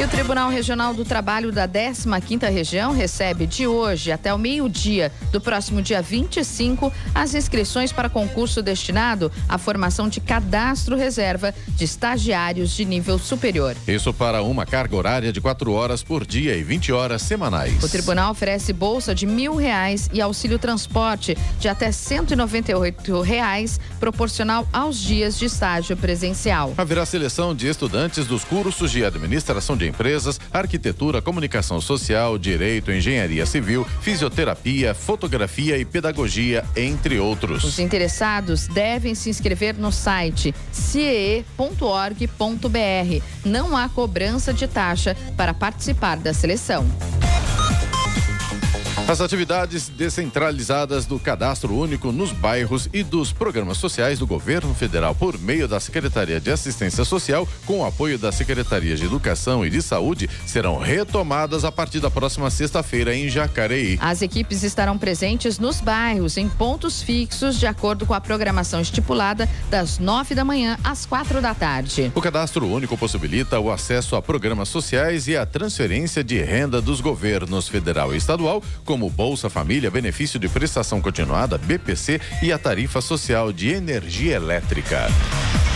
E 0.00 0.02
o 0.02 0.08
Tribunal 0.08 0.48
Regional 0.48 0.94
do 0.94 1.04
Trabalho 1.04 1.52
da 1.52 1.68
15ª 1.68 2.50
Região 2.50 2.90
recebe 2.90 3.46
de 3.46 3.66
hoje 3.66 4.10
até 4.10 4.32
o 4.32 4.38
meio-dia 4.38 5.12
do 5.30 5.42
próximo 5.42 5.82
dia 5.82 6.00
25 6.00 6.90
as 7.14 7.34
inscrições 7.34 7.92
para 7.92 8.08
concurso 8.08 8.62
destinado 8.62 9.30
à 9.46 9.58
formação 9.58 10.08
de 10.08 10.18
cadastro 10.18 10.96
reserva 10.96 11.52
de 11.76 11.84
estagiários 11.84 12.70
de 12.70 12.86
nível 12.86 13.18
superior. 13.18 13.76
Isso 13.86 14.10
para 14.14 14.42
uma 14.42 14.64
carga 14.64 14.96
horária 14.96 15.30
de 15.30 15.38
quatro 15.38 15.72
horas 15.72 16.02
por 16.02 16.26
dia 16.26 16.56
e 16.56 16.62
20 16.62 16.92
horas 16.92 17.20
semanais. 17.20 17.84
O 17.84 17.88
tribunal 17.88 18.32
oferece 18.32 18.72
bolsa 18.72 19.14
de 19.14 19.26
mil 19.26 19.54
reais 19.54 20.08
e 20.14 20.22
auxílio 20.22 20.58
transporte 20.58 21.36
de 21.58 21.68
até 21.68 21.92
198 21.92 23.20
reais, 23.20 23.78
proporcional 23.98 24.66
aos 24.72 24.98
dias 24.98 25.38
de 25.38 25.44
estágio 25.44 25.94
presencial. 25.94 26.72
Haverá 26.78 27.04
seleção 27.04 27.54
de 27.54 27.68
estudantes 27.68 28.24
dos 28.26 28.44
cursos 28.44 28.90
de 28.90 29.04
administração 29.04 29.76
de 29.76 29.89
empresas, 29.90 30.40
arquitetura, 30.50 31.20
comunicação 31.20 31.80
social, 31.80 32.38
direito, 32.38 32.90
engenharia 32.90 33.44
civil, 33.44 33.86
fisioterapia, 34.00 34.94
fotografia 34.94 35.76
e 35.76 35.84
pedagogia, 35.84 36.64
entre 36.74 37.18
outros. 37.18 37.64
Os 37.64 37.78
interessados 37.78 38.66
devem 38.66 39.14
se 39.14 39.28
inscrever 39.28 39.74
no 39.76 39.92
site 39.92 40.54
ciee.org.br. 40.72 42.24
Não 43.44 43.76
há 43.76 43.88
cobrança 43.88 44.54
de 44.54 44.66
taxa 44.66 45.16
para 45.36 45.52
participar 45.52 46.16
da 46.16 46.32
seleção. 46.32 46.86
As 49.10 49.20
atividades 49.20 49.88
descentralizadas 49.88 51.04
do 51.04 51.18
Cadastro 51.18 51.74
Único 51.74 52.12
nos 52.12 52.30
bairros 52.30 52.88
e 52.92 53.02
dos 53.02 53.32
programas 53.32 53.76
sociais 53.76 54.20
do 54.20 54.26
governo 54.26 54.72
federal 54.72 55.16
por 55.16 55.36
meio 55.36 55.66
da 55.66 55.80
Secretaria 55.80 56.40
de 56.40 56.48
Assistência 56.48 57.04
Social, 57.04 57.48
com 57.66 57.80
o 57.80 57.84
apoio 57.84 58.16
da 58.16 58.30
Secretaria 58.30 58.94
de 58.94 59.04
Educação 59.04 59.66
e 59.66 59.70
de 59.70 59.82
Saúde, 59.82 60.30
serão 60.46 60.78
retomadas 60.78 61.64
a 61.64 61.72
partir 61.72 61.98
da 61.98 62.08
próxima 62.08 62.50
sexta-feira 62.50 63.12
em 63.12 63.28
Jacareí. 63.28 63.98
As 64.00 64.22
equipes 64.22 64.62
estarão 64.62 64.96
presentes 64.96 65.58
nos 65.58 65.80
bairros, 65.80 66.36
em 66.36 66.48
pontos 66.48 67.02
fixos, 67.02 67.58
de 67.58 67.66
acordo 67.66 68.06
com 68.06 68.14
a 68.14 68.20
programação 68.20 68.80
estipulada, 68.80 69.48
das 69.68 69.98
nove 69.98 70.36
da 70.36 70.44
manhã 70.44 70.78
às 70.84 71.04
quatro 71.04 71.42
da 71.42 71.52
tarde. 71.52 72.12
O 72.14 72.20
Cadastro 72.20 72.64
Único 72.64 72.96
possibilita 72.96 73.58
o 73.58 73.72
acesso 73.72 74.14
a 74.14 74.22
programas 74.22 74.68
sociais 74.68 75.26
e 75.26 75.36
a 75.36 75.44
transferência 75.44 76.22
de 76.22 76.40
renda 76.40 76.80
dos 76.80 77.00
governos 77.00 77.66
federal 77.66 78.14
e 78.14 78.16
estadual, 78.16 78.62
como 78.84 78.99
Bolsa 79.08 79.48
Família, 79.48 79.90
benefício 79.90 80.38
de 80.38 80.48
prestação 80.48 81.00
continuada, 81.00 81.56
BPC 81.56 82.20
e 82.42 82.52
a 82.52 82.58
tarifa 82.58 83.00
social 83.00 83.52
de 83.52 83.70
energia 83.70 84.34
elétrica. 84.34 85.08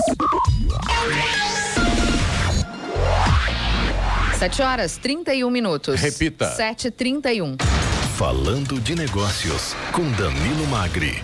Sete 4.38 4.62
horas 4.62 4.98
31 4.98 5.50
minutos. 5.50 6.00
Repita. 6.00 6.56
7h31. 6.58 7.58
Falando 8.18 8.80
de 8.80 8.96
negócios 8.96 9.76
com 9.92 10.10
Danilo 10.12 10.68
Magri. 10.68 11.22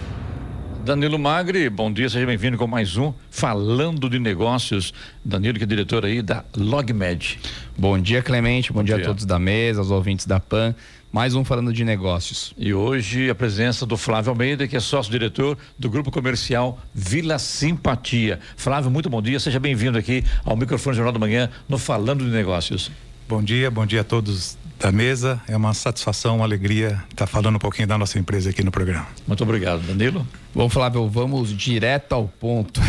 Danilo 0.86 1.18
Magri, 1.18 1.68
bom 1.68 1.92
dia, 1.92 2.08
seja 2.08 2.28
bem-vindo 2.28 2.60
com 2.60 2.68
mais 2.68 2.96
um 2.96 3.12
Falando 3.32 4.08
de 4.08 4.20
Negócios. 4.20 4.94
Danilo, 5.26 5.58
que 5.58 5.64
é 5.64 5.66
diretor 5.66 6.06
aí 6.06 6.22
da 6.22 6.46
LogMed. 6.56 7.40
Bom 7.76 7.98
dia, 7.98 8.22
Clemente. 8.22 8.72
Bom, 8.72 8.82
Bom 8.82 8.84
dia. 8.84 8.98
dia. 8.98 9.06
a 9.06 9.08
todos 9.08 9.26
da 9.26 9.40
mesa, 9.40 9.80
aos 9.82 9.90
ouvintes 9.90 10.28
da 10.28 10.40
PAN. 10.40 10.76
Mais 11.12 11.34
um 11.34 11.44
falando 11.44 11.74
de 11.74 11.84
negócios. 11.84 12.54
E 12.56 12.72
hoje 12.72 13.32
a 13.32 13.34
presença 13.34 13.84
do 13.84 13.98
Flávio 13.98 14.30
Almeida, 14.30 14.68
que 14.68 14.78
é 14.78 14.80
sócio-diretor 14.80 15.58
do 15.80 15.90
Grupo 15.90 16.12
Comercial 16.12 16.80
Vila 16.94 17.40
Simpatia. 17.40 18.40
Flávio, 18.56 18.92
muito 18.92 19.10
bom 19.10 19.24
dia, 19.24 19.40
seja 19.40 19.60
bem-vindo 19.60 19.98
aqui 19.98 20.24
ao 20.44 20.56
microfone 20.56 20.94
do 20.94 20.98
Jornal 20.98 21.14
da 21.14 21.20
Manhã 21.20 21.50
no 21.68 21.80
Falando 21.80 22.24
de 22.24 22.30
Negócios. 22.30 22.92
Bom 23.28 23.42
dia, 23.42 23.72
bom 23.72 23.88
dia 23.88 24.02
a 24.02 24.04
todos 24.04 24.56
da 24.80 24.92
mesa. 24.92 25.42
É 25.48 25.56
uma 25.56 25.74
satisfação, 25.74 26.38
uma 26.38 26.46
alegria 26.46 27.04
estar 27.10 27.28
falando 27.28 27.56
um 27.56 27.60
pouquinho 27.60 27.88
da 27.88 27.98
nossa 27.98 28.20
empresa 28.20 28.50
aqui 28.50 28.64
no 28.64 28.72
programa. 28.72 29.08
Muito 29.28 29.44
obrigado, 29.44 29.82
Danilo. 29.82 30.26
Bom, 30.54 30.70
Flávio, 30.70 31.08
vamos 31.08 31.56
direto 31.56 32.14
ao 32.14 32.28
ponto. 32.28 32.82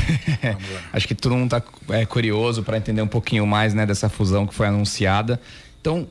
Acho 0.92 1.09
que 1.09 1.14
todo 1.14 1.35
mundo 1.35 1.57
está 1.57 1.62
é, 1.90 2.05
curioso 2.05 2.62
para 2.62 2.77
entender 2.77 3.03
um 3.03 3.09
pouquinho 3.09 3.46
mais 3.46 3.75
né, 3.75 3.87
dessa 3.87 4.09
fusão 4.09 4.46
que 4.46 4.55
foi 4.55 4.66
anunciada. 4.66 5.40
Então, 5.81 6.07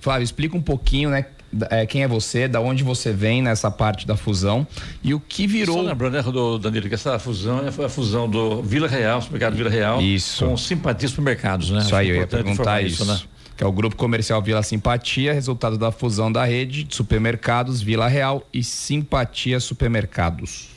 Flávio, 0.00 0.24
explica 0.24 0.56
um 0.56 0.62
pouquinho, 0.62 1.10
né? 1.10 1.26
É, 1.70 1.86
quem 1.86 2.02
é 2.02 2.08
você, 2.08 2.48
da 2.48 2.60
onde 2.60 2.82
você 2.82 3.12
vem 3.12 3.40
nessa 3.40 3.70
parte 3.70 4.06
da 4.06 4.16
fusão 4.16 4.66
e 5.02 5.14
o 5.14 5.20
que 5.20 5.46
virou. 5.46 5.76
Só 5.76 5.82
lembrando, 5.82 6.14
né, 6.14 6.22
do 6.22 6.58
Danilo, 6.58 6.88
que 6.88 6.94
essa 6.94 7.18
fusão 7.18 7.70
foi 7.72 7.84
a 7.86 7.88
fusão 7.88 8.28
do 8.28 8.62
Vila 8.62 8.88
Real, 8.88 9.22
supermercado 9.22 9.56
Vila 9.56 9.70
Real, 9.70 10.02
isso. 10.02 10.44
com 10.44 10.56
Simpatia 10.56 11.08
Supermercados, 11.08 11.70
né? 11.70 11.78
Isso 11.78 11.94
aí, 11.94 12.10
eu 12.10 12.16
ia 12.16 12.26
perguntar 12.26 12.82
isso. 12.82 13.02
isso 13.02 13.12
né? 13.12 13.20
Que 13.56 13.64
é 13.64 13.66
o 13.66 13.72
grupo 13.72 13.96
comercial 13.96 14.42
Vila 14.42 14.62
Simpatia, 14.62 15.32
resultado 15.32 15.78
da 15.78 15.90
fusão 15.90 16.30
da 16.30 16.44
rede 16.44 16.84
de 16.84 16.94
supermercados 16.94 17.80
Vila 17.80 18.06
Real 18.06 18.46
e 18.52 18.62
Simpatia 18.62 19.58
Supermercados. 19.58 20.68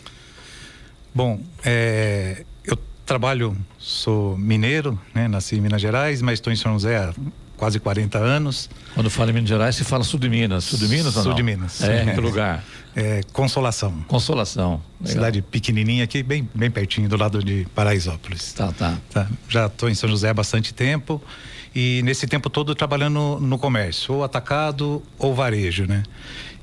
Bom, 1.14 1.42
é, 1.66 2.46
eu 2.64 2.78
trabalho, 3.06 3.58
sou 3.78 4.38
mineiro, 4.38 5.00
né? 5.14 5.28
Nasci 5.28 5.56
em 5.56 5.62
Minas 5.62 5.82
Gerais, 5.82 6.22
mas 6.22 6.36
estou 6.36 6.54
em 6.54 6.56
São 6.56 6.74
José 6.74 6.98
há 6.98 7.14
quase 7.58 7.80
40 7.80 8.18
anos. 8.18 8.70
Quando 8.94 9.10
fala 9.10 9.32
em 9.32 9.34
Minas 9.34 9.50
Gerais, 9.50 9.76
se 9.76 9.84
fala 9.84 10.04
sul 10.04 10.20
de 10.20 10.30
Minas. 10.30 10.64
Sul 10.64 10.80
de 10.80 10.88
Minas 10.88 11.18
ou 11.18 11.24
Sul 11.24 11.34
de 11.34 11.44
Minas. 11.44 11.82
É, 11.84 12.14
que 12.14 12.22
lugar? 12.22 12.64
É, 12.96 13.22
Consolação. 13.34 14.04
Consolação. 14.08 14.82
Legal. 15.02 15.14
Cidade 15.14 15.42
pequenininha 15.42 16.06
aqui, 16.06 16.24
bem, 16.24 16.48
bem 16.54 16.72
pertinho, 16.72 17.10
do 17.10 17.18
lado 17.18 17.44
de 17.44 17.68
Paraisópolis. 17.76 18.54
Tá, 18.54 18.72
tá. 18.72 18.98
tá. 19.12 19.28
Já 19.50 19.66
estou 19.66 19.90
em 19.90 19.96
São 19.96 20.10
José 20.10 20.30
há 20.30 20.34
bastante 20.34 20.74
tempo 20.74 21.22
e 21.74 22.02
nesse 22.04 22.28
tempo 22.28 22.50
todo 22.50 22.74
trabalhando 22.74 23.40
no 23.40 23.58
comércio, 23.58 24.16
ou 24.16 24.24
atacado 24.24 25.04
ou 25.18 25.34
varejo, 25.34 25.86
né? 25.86 26.04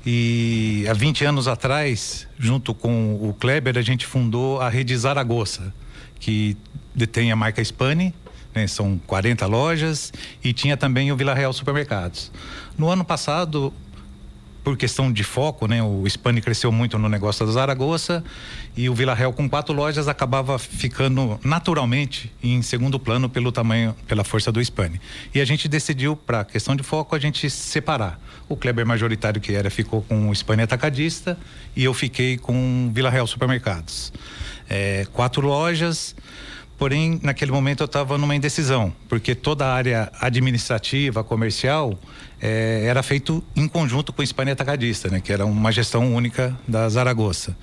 E 0.05 0.85
há 0.89 0.93
20 0.93 1.25
anos 1.25 1.47
atrás, 1.47 2.27
junto 2.39 2.73
com 2.73 3.15
o 3.15 3.33
Kleber, 3.33 3.77
a 3.77 3.81
gente 3.81 4.05
fundou 4.05 4.61
a 4.61 4.69
Rede 4.69 4.95
Zaragoza, 4.95 5.73
que 6.19 6.55
detém 6.95 7.31
a 7.31 7.35
marca 7.35 7.61
Spani, 7.63 8.13
né? 8.55 8.67
são 8.67 8.99
40 9.05 9.45
lojas, 9.45 10.13
e 10.43 10.53
tinha 10.53 10.77
também 10.77 11.11
o 11.11 11.17
Vila 11.17 11.33
Real 11.33 11.51
Supermercados. 11.51 12.31
No 12.77 12.89
ano 12.89 13.03
passado, 13.03 13.73
por 14.67 14.75
questão 14.75 15.09
de 15.09 15.23
foco, 15.23 15.65
né? 15.65 15.81
O 15.81 16.05
Spani 16.05 16.41
cresceu 16.41 16.73
muito 16.73 16.99
no 16.99 17.07
negócio 17.07 17.45
da 17.45 17.51
Zaragoza 17.53 18.21
e 18.75 18.89
o 18.89 18.93
Vila 18.93 19.13
Real 19.13 19.31
com 19.31 19.47
quatro 19.47 19.73
lojas 19.73 20.09
acabava 20.09 20.59
ficando 20.59 21.39
naturalmente 21.41 22.29
em 22.43 22.61
segundo 22.61 22.99
plano 22.99 23.29
pelo 23.29 23.49
tamanho, 23.49 23.95
pela 24.05 24.25
força 24.25 24.51
do 24.51 24.59
Spani. 24.61 24.99
E 25.33 25.39
a 25.39 25.45
gente 25.45 25.69
decidiu, 25.69 26.17
para 26.17 26.43
questão 26.43 26.75
de 26.75 26.83
foco, 26.83 27.15
a 27.15 27.19
gente 27.19 27.49
separar. 27.49 28.19
O 28.49 28.57
Kleber 28.57 28.85
majoritário 28.85 29.39
que 29.39 29.53
era 29.53 29.69
ficou 29.69 30.01
com 30.01 30.29
o 30.29 30.35
Spani 30.35 30.63
atacadista 30.63 31.37
e 31.73 31.85
eu 31.85 31.93
fiquei 31.93 32.37
com 32.37 32.87
o 32.89 32.91
Vila 32.91 33.09
Real 33.09 33.25
Supermercados. 33.25 34.11
É, 34.69 35.07
quatro 35.13 35.47
lojas 35.47 36.13
Porém, 36.77 37.19
naquele 37.23 37.51
momento 37.51 37.81
eu 37.81 37.85
estava 37.85 38.19
numa 38.19 38.35
indecisão, 38.35 38.93
porque 39.09 39.33
toda 39.33 39.65
a 39.65 39.73
área 39.73 40.11
administrativa, 40.21 41.23
comercial, 41.23 41.97
eh, 42.41 42.83
era 42.85 43.01
feito 43.01 43.43
em 43.55 43.67
conjunto 43.67 44.13
com 44.13 44.21
o 44.21 44.23
Espanha 44.23 44.53
Atacadista, 44.53 45.09
né? 45.09 45.19
Que 45.19 45.33
era 45.33 45.45
uma 45.45 45.71
gestão 45.71 46.13
única 46.13 46.57
da 46.67 46.87
Zaragoza. 46.89 47.55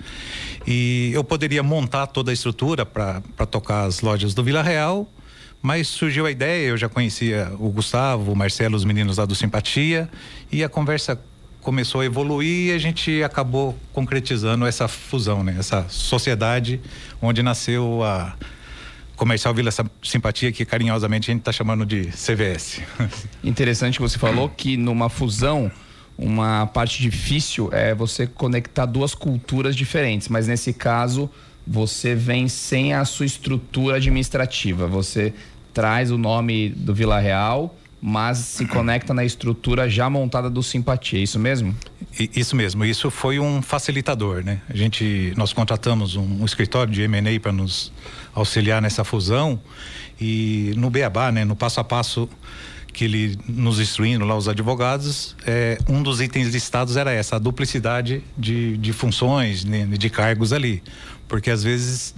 E 0.67 1.11
eu 1.13 1.23
poderia 1.23 1.63
montar 1.63 2.07
toda 2.07 2.31
a 2.31 2.35
estrutura 2.35 2.85
para 2.85 3.21
tocar 3.51 3.85
as 3.85 4.01
lojas 4.01 4.35
do 4.35 4.43
Vila 4.43 4.63
Real, 4.63 5.09
mas 5.63 5.89
surgiu 5.89 6.27
a 6.27 6.31
ideia, 6.31 6.69
eu 6.69 6.77
já 6.77 6.89
conhecia 6.89 7.51
o 7.59 7.71
Gustavo, 7.71 8.33
o 8.33 8.37
Marcelo, 8.37 8.77
os 8.77 8.85
meninos 8.85 9.19
lá 9.19 9.25
do 9.25 9.35
Simpatia, 9.35 10.11
e 10.51 10.63
a 10.63 10.69
conversa 10.69 11.19
começou 11.63 12.03
a 12.03 12.05
evoluir 12.05 12.69
e 12.69 12.73
a 12.73 12.79
gente 12.79 13.23
acabou 13.23 13.77
concretizando 13.93 14.67
essa 14.67 14.87
fusão, 14.87 15.43
né? 15.43 15.57
Essa 15.59 15.87
sociedade 15.89 16.81
onde 17.23 17.43
nasceu 17.43 18.03
a 18.05 18.37
Comercial 19.17 19.55
Vila 19.55 19.71
Simpatia, 20.03 20.51
que 20.51 20.65
carinhosamente 20.65 21.31
a 21.31 21.33
gente 21.33 21.41
está 21.41 21.53
chamando 21.53 21.87
de 21.87 22.07
CVS. 22.07 22.81
Interessante 23.45 23.97
que 23.97 24.03
você 24.03 24.19
falou 24.19 24.49
que 24.49 24.77
numa 24.77 25.09
fusão, 25.09 25.71
uma 26.19 26.67
parte 26.67 27.01
difícil 27.01 27.69
é 27.73 27.95
você 27.95 28.27
conectar 28.27 28.87
duas 28.87 29.15
culturas 29.15 29.77
diferentes, 29.77 30.29
mas 30.29 30.49
nesse 30.49 30.73
caso 30.73 31.31
você 31.67 32.15
vem 32.15 32.49
sem 32.49 32.93
a 32.93 33.05
sua 33.05 33.27
estrutura 33.27 33.97
administrativa. 33.97 34.87
Você 34.87 35.33
traz 35.73 36.11
o 36.11 36.19
nome 36.19 36.69
do 36.69 36.95
Vila 36.95 37.19
Real, 37.19 37.75
mas 38.07 38.37
se 38.37 38.67
conecta 38.67 39.15
na 39.15 39.25
estrutura 39.25 39.89
já 39.89 40.11
montada 40.11 40.51
do 40.51 40.63
Simpatia, 40.63 41.19
é 41.19 41.23
isso 41.23 41.39
mesmo? 41.39 41.75
Isso 42.37 42.55
mesmo, 42.55 42.85
isso 42.85 43.11
foi 43.11 43.39
um 43.39 43.63
facilitador, 43.63 44.45
né? 44.45 44.61
A 44.69 44.77
gente, 44.77 45.33
nós 45.39 45.55
contratamos 45.55 46.15
um, 46.15 46.43
um 46.43 46.45
escritório 46.45 46.93
de 46.93 47.01
M&A 47.01 47.41
para 47.41 47.51
nos 47.51 47.91
auxiliar 48.35 48.83
nessa 48.83 49.05
fusão 49.05 49.59
e 50.21 50.75
no 50.77 50.91
beabá, 50.91 51.33
né, 51.33 51.47
no 51.47 51.57
passo 51.57 51.81
a 51.81 51.85
passo 51.85 52.29
que 52.93 53.07
ele 53.07 53.39
nos 53.49 53.81
instruindo 53.81 54.25
lá 54.27 54.37
os 54.37 54.49
advogados, 54.49 55.35
é, 55.47 55.79
um 55.89 56.03
dos 56.03 56.21
itens 56.21 56.49
listados 56.49 56.99
era 56.99 57.11
essa, 57.11 57.37
a 57.37 57.39
duplicidade 57.39 58.23
de, 58.37 58.77
de 58.77 58.93
funções, 58.93 59.65
né, 59.65 59.87
de 59.87 60.11
cargos 60.11 60.53
ali. 60.53 60.83
Porque 61.35 61.51
às 61.51 61.65
vezes, 61.65 62.15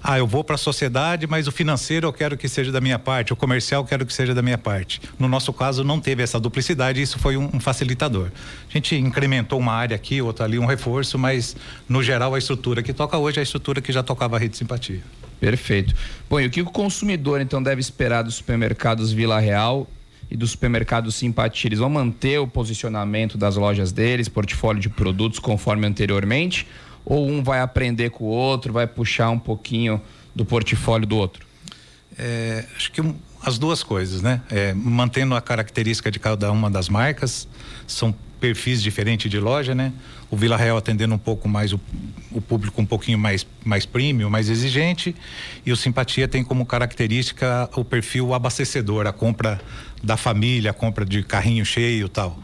ah, 0.00 0.18
eu 0.18 0.24
vou 0.24 0.44
para 0.44 0.54
a 0.54 0.58
sociedade, 0.58 1.26
mas 1.26 1.48
o 1.48 1.50
financeiro 1.50 2.06
eu 2.06 2.12
quero 2.12 2.36
que 2.36 2.48
seja 2.48 2.70
da 2.70 2.80
minha 2.80 2.96
parte, 2.96 3.32
o 3.32 3.36
comercial 3.36 3.82
eu 3.82 3.84
quero 3.84 4.06
que 4.06 4.14
seja 4.14 4.32
da 4.32 4.40
minha 4.40 4.56
parte. 4.56 5.02
No 5.18 5.26
nosso 5.26 5.52
caso, 5.52 5.82
não 5.82 5.98
teve 5.98 6.22
essa 6.22 6.38
duplicidade 6.38 7.02
isso 7.02 7.18
foi 7.18 7.36
um, 7.36 7.50
um 7.52 7.58
facilitador. 7.58 8.28
A 8.70 8.72
gente 8.72 8.94
incrementou 8.94 9.58
uma 9.58 9.72
área 9.72 9.96
aqui, 9.96 10.22
outra 10.22 10.44
ali, 10.44 10.60
um 10.60 10.64
reforço, 10.64 11.18
mas 11.18 11.56
no 11.88 12.04
geral 12.04 12.36
a 12.36 12.38
estrutura 12.38 12.84
que 12.84 12.92
toca 12.92 13.18
hoje 13.18 13.38
é 13.38 13.40
a 13.40 13.42
estrutura 13.42 13.80
que 13.80 13.90
já 13.90 14.00
tocava 14.00 14.36
a 14.36 14.38
rede 14.38 14.52
de 14.52 14.58
simpatia. 14.58 15.00
Perfeito. 15.40 15.92
Bom, 16.30 16.38
e 16.38 16.46
o 16.46 16.50
que 16.50 16.62
o 16.62 16.66
consumidor 16.66 17.40
então 17.40 17.60
deve 17.60 17.80
esperar 17.80 18.22
dos 18.22 18.36
supermercados 18.36 19.10
Vila 19.10 19.40
Real 19.40 19.88
e 20.30 20.36
dos 20.36 20.52
supermercados 20.52 21.16
Simpatia? 21.16 21.66
Eles 21.66 21.80
vão 21.80 21.90
manter 21.90 22.38
o 22.38 22.46
posicionamento 22.46 23.36
das 23.36 23.56
lojas 23.56 23.90
deles, 23.90 24.28
portfólio 24.28 24.80
de 24.80 24.88
produtos 24.88 25.40
conforme 25.40 25.84
anteriormente? 25.84 26.64
Ou 27.04 27.28
um 27.28 27.42
vai 27.42 27.60
aprender 27.60 28.10
com 28.10 28.24
o 28.24 28.28
outro, 28.28 28.72
vai 28.72 28.86
puxar 28.86 29.30
um 29.30 29.38
pouquinho 29.38 30.00
do 30.34 30.44
portfólio 30.44 31.06
do 31.06 31.16
outro? 31.16 31.46
É, 32.18 32.64
acho 32.76 32.92
que 32.92 33.02
as 33.44 33.58
duas 33.58 33.82
coisas, 33.82 34.22
né? 34.22 34.40
É, 34.50 34.72
mantendo 34.72 35.34
a 35.34 35.40
característica 35.40 36.10
de 36.10 36.18
cada 36.18 36.50
uma 36.52 36.70
das 36.70 36.88
marcas, 36.88 37.48
são 37.86 38.14
perfis 38.42 38.82
diferentes 38.82 39.30
de 39.30 39.38
loja, 39.38 39.74
né? 39.74 39.92
O 40.30 40.36
Vila 40.36 40.56
Real 40.56 40.76
atendendo 40.76 41.14
um 41.14 41.18
pouco 41.18 41.48
mais 41.48 41.72
o, 41.72 41.80
o, 42.32 42.40
público 42.40 42.80
um 42.80 42.86
pouquinho 42.86 43.18
mais 43.18 43.46
mais 43.64 43.86
premium, 43.86 44.28
mais 44.28 44.48
exigente, 44.48 45.14
e 45.64 45.70
o 45.70 45.76
Simpatia 45.76 46.26
tem 46.26 46.42
como 46.42 46.66
característica 46.66 47.70
o 47.76 47.84
perfil 47.84 48.34
abastecedor, 48.34 49.06
a 49.06 49.12
compra 49.12 49.60
da 50.02 50.16
família, 50.16 50.72
a 50.72 50.74
compra 50.74 51.04
de 51.04 51.22
carrinho 51.22 51.64
cheio, 51.64 52.08
tal. 52.08 52.36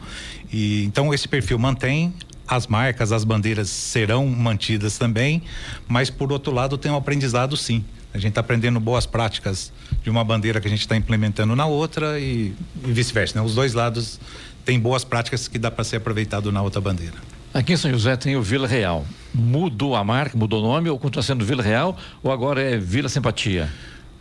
E 0.51 0.85
então 0.85 1.13
esse 1.13 1.27
perfil 1.27 1.59
mantém 1.59 2.13
as 2.49 2.65
marcas, 2.65 3.11
as 3.11 3.23
bandeiras 3.23 3.69
serão 3.69 4.25
mantidas 4.25 4.97
também, 4.97 5.43
mas 5.87 6.09
por 6.09 6.31
outro 6.31 6.51
lado 6.51 6.77
tem 6.79 6.91
um 6.91 6.95
aprendizado 6.95 7.55
sim. 7.55 7.85
A 8.11 8.17
gente 8.17 8.29
está 8.29 8.41
aprendendo 8.41 8.79
boas 8.79 9.05
práticas 9.05 9.71
de 10.01 10.09
uma 10.09 10.23
bandeira 10.23 10.59
que 10.59 10.67
a 10.67 10.69
gente 10.69 10.79
está 10.79 10.95
implementando 10.95 11.55
na 11.55 11.67
outra 11.67 12.19
e, 12.19 12.55
e 12.83 12.91
vice-versa. 12.91 13.39
Né? 13.39 13.45
Os 13.45 13.53
dois 13.53 13.75
lados 13.75 14.19
tem 14.65 14.79
boas 14.79 15.03
práticas 15.03 15.47
que 15.47 15.59
dá 15.59 15.69
para 15.69 15.83
ser 15.83 15.97
aproveitado 15.97 16.51
na 16.51 16.59
outra 16.63 16.81
bandeira. 16.81 17.13
Aqui 17.53 17.73
em 17.73 17.77
São 17.77 17.91
José 17.91 18.15
tem 18.15 18.35
o 18.35 18.41
Vila 18.41 18.67
Real. 18.67 19.05
Mudou 19.31 19.95
a 19.95 20.03
marca, 20.03 20.35
mudou 20.35 20.59
o 20.59 20.67
nome 20.67 20.89
ou 20.89 20.97
continua 20.97 21.21
sendo 21.21 21.45
Vila 21.45 21.61
Real 21.61 21.95
ou 22.23 22.31
agora 22.31 22.61
é 22.61 22.77
Vila 22.77 23.09
Simpatia? 23.09 23.69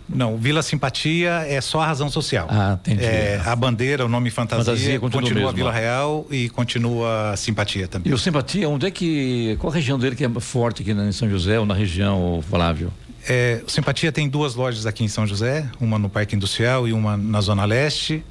Não, 0.08 0.36
Vila 0.36 0.62
Simpatia 0.62 1.44
é 1.46 1.60
só 1.60 1.80
a 1.80 1.86
razão 1.86 2.10
social. 2.10 2.46
Ah, 2.50 2.78
entendi. 2.80 3.04
É, 3.04 3.40
a 3.44 3.54
bandeira, 3.54 4.06
o 4.06 4.08
nome 4.08 4.30
fantasia, 4.30 4.64
fantasia 4.64 5.00
continua, 5.00 5.22
continua 5.22 5.52
Vila 5.52 5.72
Real 5.72 6.26
e 6.30 6.48
continua 6.48 7.34
Simpatia 7.36 7.86
também. 7.86 8.10
E 8.10 8.14
o 8.14 8.18
Simpatia, 8.18 8.68
onde 8.68 8.86
é 8.86 8.90
que. 8.90 9.56
Qual 9.60 9.70
a 9.72 9.74
região 9.74 9.98
dele 9.98 10.16
que 10.16 10.24
é 10.24 10.40
forte 10.40 10.82
aqui 10.82 10.92
em 10.92 11.12
São 11.12 11.28
José 11.28 11.58
ou 11.58 11.66
na 11.66 11.74
região, 11.74 12.42
Flávio? 12.48 12.92
É, 13.28 13.62
o 13.66 13.70
Simpatia 13.70 14.10
tem 14.10 14.28
duas 14.28 14.54
lojas 14.54 14.86
aqui 14.86 15.04
em 15.04 15.08
São 15.08 15.26
José, 15.26 15.68
uma 15.78 15.98
no 15.98 16.08
Parque 16.08 16.34
Industrial 16.34 16.88
e 16.88 16.92
uma 16.92 17.16
na 17.16 17.40
Zona 17.40 17.64
Leste 17.64 18.24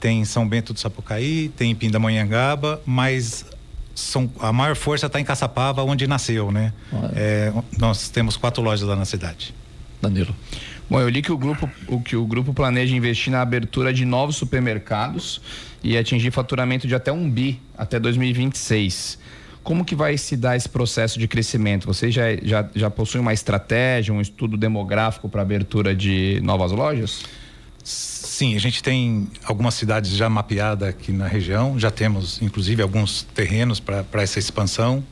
tem 0.00 0.24
São 0.24 0.48
Bento 0.48 0.72
do 0.72 0.80
Sapucaí, 0.80 1.50
tem 1.50 1.74
Pindamonhangaba, 1.74 2.80
mas 2.86 3.44
são, 3.94 4.30
a 4.40 4.50
maior 4.50 4.74
força 4.74 5.06
está 5.06 5.20
em 5.20 5.24
Caçapava, 5.24 5.84
onde 5.84 6.06
nasceu, 6.06 6.50
né? 6.50 6.72
É, 7.14 7.52
nós 7.78 8.08
temos 8.08 8.36
quatro 8.36 8.62
lojas 8.62 8.88
lá 8.88 8.96
na 8.96 9.04
cidade. 9.04 9.54
Danilo. 10.00 10.34
Bom, 10.90 11.00
eu 11.00 11.08
li 11.08 11.22
que 11.22 11.30
o 11.30 11.38
grupo, 11.38 11.70
o 11.86 12.00
que 12.00 12.16
o 12.16 12.26
grupo 12.26 12.52
planeja 12.52 12.96
investir 12.96 13.32
na 13.32 13.40
abertura 13.40 13.94
de 13.94 14.04
novos 14.04 14.34
supermercados 14.34 15.40
e 15.84 15.96
atingir 15.96 16.32
faturamento 16.32 16.88
de 16.88 16.96
até 16.96 17.12
um 17.12 17.30
bi 17.30 17.60
até 17.78 18.00
2026. 18.00 19.16
Como 19.62 19.84
que 19.84 19.94
vai 19.94 20.18
se 20.18 20.36
dar 20.36 20.56
esse 20.56 20.68
processo 20.68 21.16
de 21.16 21.28
crescimento? 21.28 21.86
Você 21.86 22.10
já, 22.10 22.34
já, 22.42 22.68
já 22.74 22.90
possui 22.90 23.20
uma 23.20 23.32
estratégia, 23.32 24.12
um 24.12 24.20
estudo 24.20 24.56
demográfico 24.56 25.28
para 25.28 25.42
abertura 25.42 25.94
de 25.94 26.40
novas 26.42 26.72
lojas? 26.72 27.22
Sim, 27.84 28.56
a 28.56 28.58
gente 28.58 28.82
tem 28.82 29.28
algumas 29.44 29.74
cidades 29.74 30.10
já 30.10 30.28
mapeadas 30.28 30.88
aqui 30.88 31.12
na 31.12 31.28
região, 31.28 31.78
já 31.78 31.92
temos 31.92 32.42
inclusive 32.42 32.82
alguns 32.82 33.22
terrenos 33.32 33.78
para 33.78 34.04
essa 34.14 34.40
expansão. 34.40 35.04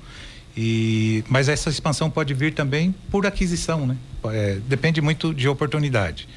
E, 0.57 1.23
mas 1.29 1.49
essa 1.49 1.71
expansão 1.71 2.11
pode 2.11 2.35
vir 2.35 2.53
também 2.53 2.93
por 3.13 3.25
aquisição, 3.25 3.87
né? 3.87 3.97
É, 4.25 4.59
depende 4.67 5.01
muito 5.01 5.33
de 5.33 5.49
oportunidade. 5.49 6.29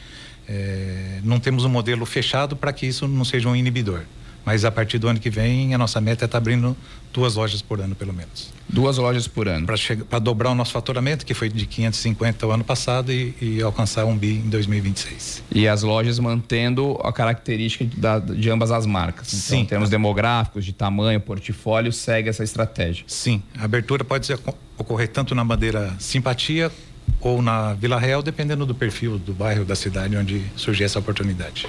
É, 0.47 1.19
não 1.23 1.39
temos 1.39 1.65
um 1.65 1.69
modelo 1.69 2.05
fechado 2.05 2.55
para 2.55 2.73
que 2.73 2.85
isso 2.85 3.07
não 3.07 3.23
seja 3.23 3.47
um 3.47 3.55
inibidor. 3.55 4.01
Mas 4.45 4.65
a 4.65 4.71
partir 4.71 4.97
do 4.97 5.07
ano 5.07 5.19
que 5.19 5.29
vem, 5.29 5.73
a 5.73 5.77
nossa 5.77 6.01
meta 6.01 6.23
é 6.23 6.25
estar 6.25 6.27
tá 6.29 6.37
abrindo 6.39 6.75
duas 7.13 7.35
lojas 7.35 7.61
por 7.61 7.79
ano, 7.79 7.93
pelo 7.93 8.11
menos. 8.11 8.51
Duas 8.67 8.97
lojas 8.97 9.27
por 9.27 9.47
ano. 9.47 9.67
Para 10.09 10.19
dobrar 10.19 10.49
o 10.49 10.55
nosso 10.55 10.71
faturamento, 10.71 11.25
que 11.25 11.33
foi 11.33 11.49
de 11.49 11.65
550 11.65 12.47
o 12.47 12.51
ano 12.51 12.63
passado, 12.63 13.11
e, 13.11 13.35
e, 13.39 13.61
alcançar 13.61 14.05
um 14.05 14.17
bi 14.17 14.37
em 14.37 14.49
2026. 14.49 15.43
E 15.53 15.67
as 15.67 15.83
lojas 15.83 16.17
mantendo 16.17 16.99
a 17.03 17.13
característica 17.13 17.85
da, 17.95 18.17
de 18.17 18.49
ambas 18.49 18.71
as 18.71 18.85
marcas. 18.85 19.27
Então, 19.27 19.39
Sim. 19.39 19.59
Em 19.59 19.65
termos 19.65 19.89
demográficos, 19.89 20.65
de 20.65 20.73
tamanho, 20.73 21.19
portfólio, 21.19 21.91
segue 21.91 22.29
essa 22.29 22.43
estratégia. 22.43 23.03
Sim. 23.07 23.43
A 23.59 23.65
abertura 23.65 24.03
pode 24.03 24.25
ser, 24.25 24.39
ocorrer 24.77 25.09
tanto 25.09 25.35
na 25.35 25.43
bandeira 25.43 25.93
simpatia 25.99 26.71
ou 27.19 27.41
na 27.41 27.73
Vila 27.73 27.99
Real, 27.99 28.21
dependendo 28.21 28.65
do 28.65 28.73
perfil 28.73 29.17
do 29.17 29.33
bairro, 29.33 29.65
da 29.65 29.75
cidade 29.75 30.15
onde 30.15 30.43
surgir 30.55 30.83
essa 30.83 30.99
oportunidade. 30.99 31.67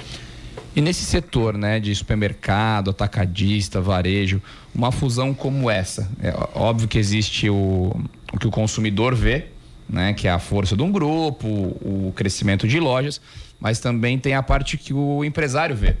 E 0.75 0.81
nesse 0.81 1.05
setor, 1.05 1.55
né, 1.55 1.79
de 1.79 1.93
supermercado, 1.93 2.89
atacadista, 2.89 3.79
varejo, 3.79 4.41
uma 4.73 4.91
fusão 4.91 5.33
como 5.33 5.69
essa, 5.69 6.09
é 6.19 6.33
óbvio 6.55 6.87
que 6.87 6.97
existe 6.97 7.47
o, 7.47 7.95
o 8.31 8.39
que 8.39 8.47
o 8.47 8.51
consumidor 8.51 9.13
vê, 9.13 9.45
né, 9.87 10.13
que 10.13 10.27
é 10.27 10.31
a 10.31 10.39
força 10.39 10.75
de 10.75 10.81
um 10.81 10.91
grupo, 10.91 11.47
o 11.47 12.11
crescimento 12.15 12.67
de 12.67 12.79
lojas, 12.79 13.21
mas 13.59 13.79
também 13.79 14.17
tem 14.17 14.33
a 14.33 14.41
parte 14.41 14.77
que 14.77 14.93
o 14.93 15.23
empresário 15.23 15.75
vê, 15.75 15.95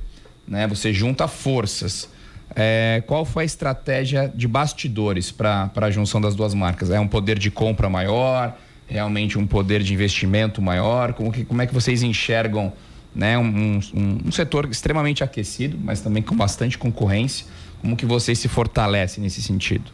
né? 0.47 0.67
Você 0.67 0.91
junta 0.91 1.27
forças. 1.27 2.09
É, 2.55 3.01
qual 3.07 3.23
foi 3.23 3.43
a 3.43 3.45
estratégia 3.45 4.31
de 4.33 4.47
bastidores 4.47 5.31
para 5.31 5.71
a 5.73 5.89
junção 5.89 6.19
das 6.19 6.35
duas 6.35 6.53
marcas? 6.53 6.89
É 6.89 6.99
um 6.99 7.07
poder 7.07 7.39
de 7.39 7.49
compra 7.49 7.89
maior? 7.89 8.57
Realmente 8.93 9.37
um 9.37 9.47
poder 9.47 9.81
de 9.81 9.93
investimento 9.93 10.61
maior? 10.61 11.13
Como, 11.13 11.31
que, 11.31 11.43
como 11.43 11.61
é 11.61 11.67
que 11.67 11.73
vocês 11.73 12.03
enxergam 12.03 12.71
né? 13.15 13.37
Um, 13.37 13.79
um, 13.93 14.19
um, 14.25 14.31
setor 14.31 14.67
extremamente 14.69 15.23
aquecido, 15.23 15.77
mas 15.81 16.01
também 16.01 16.23
com 16.23 16.35
bastante 16.35 16.77
concorrência. 16.77 17.45
Como 17.81 17.95
que 17.95 18.05
vocês 18.05 18.39
se 18.39 18.47
fortalecem 18.47 19.23
nesse 19.23 19.41
sentido? 19.41 19.91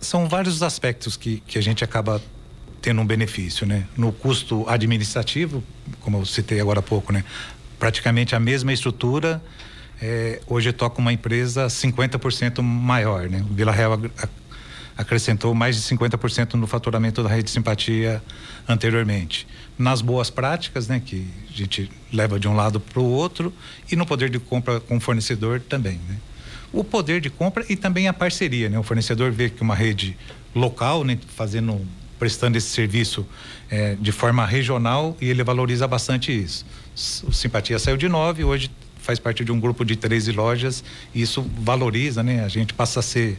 São 0.00 0.28
vários 0.28 0.62
aspectos 0.62 1.16
que, 1.16 1.42
que 1.46 1.58
a 1.58 1.62
gente 1.62 1.84
acaba 1.84 2.20
tendo 2.82 3.00
um 3.00 3.06
benefício, 3.06 3.66
né? 3.66 3.86
No 3.96 4.12
custo 4.12 4.68
administrativo, 4.68 5.62
como 6.00 6.18
eu 6.18 6.26
citei 6.26 6.60
agora 6.60 6.80
há 6.80 6.82
pouco, 6.82 7.12
né? 7.12 7.24
Praticamente 7.78 8.34
a 8.34 8.40
mesma 8.40 8.72
estrutura, 8.72 9.42
é, 10.00 10.40
hoje 10.46 10.72
toca 10.72 11.00
uma 11.00 11.12
empresa 11.12 11.66
50% 11.66 12.62
maior, 12.62 13.28
né? 13.28 13.44
O 13.48 13.54
Vila 13.54 13.72
Real 13.72 13.98
acrescentou 15.00 15.54
mais 15.54 15.76
de 15.76 15.82
50% 15.82 16.54
no 16.54 16.66
faturamento 16.66 17.22
da 17.22 17.28
rede 17.28 17.50
simpatia 17.50 18.22
anteriormente. 18.68 19.46
Nas 19.78 20.02
boas 20.02 20.28
práticas, 20.28 20.88
né, 20.88 21.00
que 21.04 21.26
a 21.48 21.56
gente 21.56 21.90
leva 22.12 22.38
de 22.38 22.46
um 22.46 22.54
lado 22.54 22.78
para 22.78 23.00
o 23.00 23.04
outro, 23.04 23.52
e 23.90 23.96
no 23.96 24.04
poder 24.04 24.28
de 24.28 24.38
compra 24.38 24.78
com 24.78 24.98
o 24.98 25.00
fornecedor 25.00 25.58
também. 25.60 25.98
Né? 26.06 26.16
O 26.70 26.84
poder 26.84 27.20
de 27.20 27.30
compra 27.30 27.64
e 27.68 27.76
também 27.76 28.08
a 28.08 28.12
parceria, 28.12 28.68
né? 28.68 28.78
O 28.78 28.82
fornecedor 28.82 29.32
vê 29.32 29.48
que 29.50 29.62
uma 29.62 29.74
rede 29.74 30.16
local, 30.54 31.02
né, 31.02 31.18
fazendo, 31.34 31.80
prestando 32.18 32.58
esse 32.58 32.68
serviço 32.68 33.26
é, 33.68 33.96
de 33.98 34.12
forma 34.12 34.46
regional 34.46 35.16
e 35.20 35.28
ele 35.28 35.42
valoriza 35.42 35.88
bastante 35.88 36.30
isso. 36.30 36.64
O 37.26 37.32
Simpatia 37.32 37.78
saiu 37.78 37.96
de 37.96 38.08
nove, 38.08 38.44
hoje 38.44 38.70
faz 38.98 39.18
parte 39.18 39.44
de 39.44 39.50
um 39.50 39.58
grupo 39.58 39.84
de 39.84 39.96
13 39.96 40.30
lojas 40.30 40.84
e 41.14 41.22
isso 41.22 41.42
valoriza, 41.58 42.22
né? 42.22 42.44
A 42.44 42.48
gente 42.48 42.74
passa 42.74 43.00
a 43.00 43.02
ser 43.02 43.38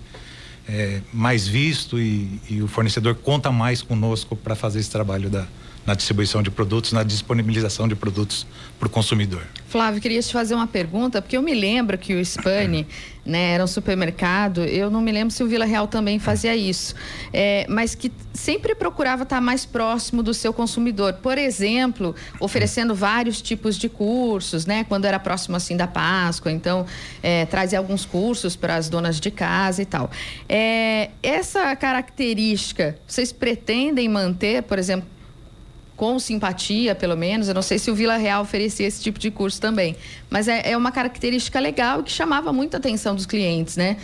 é, 0.67 1.01
mais 1.11 1.47
visto 1.47 1.99
e, 1.99 2.39
e, 2.49 2.61
o 2.61 2.67
fornecedor 2.67 3.15
conta 3.15 3.51
mais 3.51 3.81
conosco 3.81 4.35
para 4.35 4.55
fazer 4.55 4.79
esse 4.79 4.89
trabalho 4.89 5.29
da, 5.29 5.47
na 5.85 5.93
distribuição 5.93 6.43
de 6.43 6.51
produtos, 6.51 6.91
na 6.91 7.03
disponibilização 7.03 7.87
de 7.87 7.95
produtos 7.95 8.45
para 8.79 8.87
o 8.87 8.89
consumidor. 8.89 9.43
Flávio, 9.67 10.01
queria 10.01 10.21
te 10.21 10.31
fazer 10.33 10.53
uma 10.53 10.67
pergunta, 10.67 11.21
porque 11.21 11.37
eu 11.37 11.41
me 11.41 11.53
lembro 11.53 11.97
que 11.97 12.13
o 12.13 12.19
Spani 12.25 12.87
né, 13.25 13.53
era 13.53 13.63
um 13.63 13.67
supermercado, 13.67 14.63
eu 14.63 14.89
não 14.89 15.01
me 15.01 15.11
lembro 15.11 15.33
se 15.33 15.43
o 15.43 15.47
Vila 15.47 15.65
Real 15.65 15.87
também 15.87 16.17
fazia 16.19 16.55
isso, 16.55 16.95
é, 17.31 17.65
mas 17.69 17.93
que 17.93 18.11
sempre 18.33 18.73
procurava 18.73 19.23
estar 19.23 19.39
mais 19.39 19.65
próximo 19.65 20.23
do 20.23 20.33
seu 20.33 20.51
consumidor. 20.51 21.13
Por 21.13 21.37
exemplo, 21.37 22.15
oferecendo 22.39 22.95
vários 22.95 23.41
tipos 23.41 23.77
de 23.77 23.87
cursos, 23.87 24.65
né, 24.65 24.83
quando 24.83 25.05
era 25.05 25.19
próximo 25.19 25.55
assim 25.55 25.77
da 25.77 25.87
Páscoa, 25.87 26.51
então 26.51 26.85
é, 27.21 27.45
trazia 27.45 27.77
alguns 27.77 28.05
cursos 28.05 28.55
para 28.55 28.75
as 28.75 28.89
donas 28.89 29.19
de 29.19 29.31
casa 29.31 29.81
e 29.81 29.85
tal. 29.85 30.09
É, 30.49 31.11
essa 31.21 31.75
característica, 31.75 32.97
vocês 33.07 33.31
pretendem 33.31 34.09
manter, 34.09 34.63
por 34.63 34.79
exemplo, 34.79 35.07
com 36.01 36.17
simpatia, 36.17 36.95
pelo 36.95 37.15
menos. 37.15 37.47
Eu 37.47 37.53
não 37.53 37.61
sei 37.61 37.77
se 37.77 37.91
o 37.91 37.93
Vila 37.93 38.17
Real 38.17 38.41
oferecia 38.41 38.87
esse 38.87 38.99
tipo 38.99 39.19
de 39.19 39.29
curso 39.29 39.61
também. 39.61 39.95
Mas 40.31 40.47
é, 40.47 40.71
é 40.71 40.75
uma 40.75 40.91
característica 40.91 41.59
legal 41.59 42.01
que 42.01 42.11
chamava 42.11 42.51
muita 42.51 42.77
atenção 42.77 43.13
dos 43.13 43.27
clientes, 43.27 43.77
né? 43.77 43.97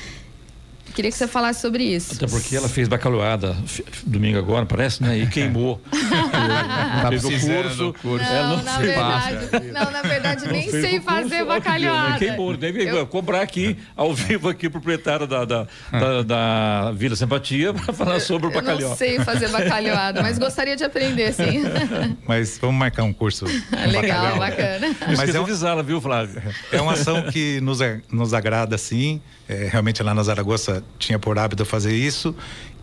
Queria 0.94 1.10
que 1.10 1.18
você 1.18 1.28
falasse 1.28 1.60
sobre 1.60 1.84
isso. 1.84 2.14
Até 2.14 2.28
porque 2.28 2.56
ela 2.56 2.70
fez 2.70 2.88
bacalhoada 2.88 3.58
domingo 4.06 4.38
agora, 4.38 4.64
parece, 4.64 5.02
né? 5.02 5.18
E 5.18 5.26
queimou. 5.26 5.82
tá 6.48 7.10
fez 7.10 7.24
o 7.24 7.30
curso. 7.30 7.96
curso. 8.02 8.26
Não, 8.26 8.58
não 8.58 8.64
na 8.64 8.78
verdade, 8.78 9.72
não, 9.72 9.92
na 9.92 10.02
verdade, 10.02 10.48
nem 10.52 10.70
sei 10.70 11.00
fazer 11.02 11.46
bacalhoada. 11.46 12.18
Queimou, 12.18 12.56
deve 12.56 12.84
eu... 12.84 13.08
cobrar 13.08 13.42
aqui, 13.42 13.78
ao 13.96 14.14
vivo 14.14 14.50
aqui, 14.50 14.68
o 14.68 14.72
proprietário 14.72 15.28
da, 15.28 15.46
da, 15.46 15.68
da, 15.92 16.22
da 16.24 16.92
Vila 16.92 17.16
Simpatia 17.16 17.74
para 17.74 17.94
falar 17.94 18.20
sobre 18.20 18.48
o 18.48 18.52
bacalhau. 18.52 18.90
Não 18.90 18.98
sei 18.98 19.20
fazer 19.20 19.50
bacalhoada, 19.50 20.22
mas 20.22 20.38
gostaria 20.38 20.76
de 20.76 20.84
aprender, 20.84 21.34
sim. 21.34 21.64
Mas 22.28 22.58
vamos 22.58 22.76
marcar 22.76 23.04
um 23.04 23.14
curso. 23.14 23.46
Legal, 23.90 24.38
bacana. 24.38 24.96
Mas 25.16 25.34
é 25.34 25.38
avisá-la, 25.38 25.82
viu, 25.82 26.02
Flávio? 26.02 26.42
É 26.72 26.82
uma 26.82 26.94
ação 26.94 27.24
que 27.32 27.60
nos, 27.62 27.80
nos 28.12 28.34
agrada, 28.34 28.78
sim. 28.78 29.22
É, 29.48 29.70
realmente 29.72 30.04
lá 30.04 30.14
na 30.14 30.24
Zaragoza 30.24 30.84
tinha 31.00 31.18
por 31.18 31.40
hábito 31.40 31.66
fazer 31.66 31.94
isso. 31.94 32.36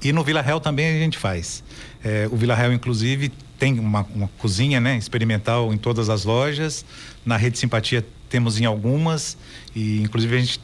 E 0.03 0.13
no 0.13 0.23
Vila 0.23 0.43
Real 0.43 0.61
também 0.61 0.87
a 0.87 0.99
gente 0.99 1.19
faz. 1.19 1.63
É, 2.05 2.29
o 2.31 2.37
Vila 2.37 2.55
Real, 2.55 2.73
inclusive, 2.73 3.33
tem 3.59 3.79
uma, 3.79 4.07
uma, 4.15 4.29
cozinha 4.39 4.79
né, 4.79 4.99
experimental 4.99 5.73
em 5.73 5.79
todas 5.79 6.11
as 6.11 6.25
lojas. 6.25 6.85
Na 7.25 7.37
Rede 7.39 7.59
Simpatia 7.59 8.05
temos 8.29 8.61
em 8.61 8.67
algumas. 8.67 9.39
E, 9.75 10.03
inclusive, 10.03 10.37
a 10.37 10.41
gente 10.41 10.61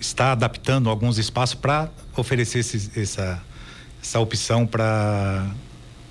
está 0.00 0.32
adaptando 0.32 0.90
alguns 0.90 1.18
espaços 1.18 1.54
para 1.54 1.88
oferecer 2.16 2.58
esse, 2.58 2.90
essa, 3.00 3.42
essa 4.02 4.18
opção 4.18 4.66
para 4.66 5.46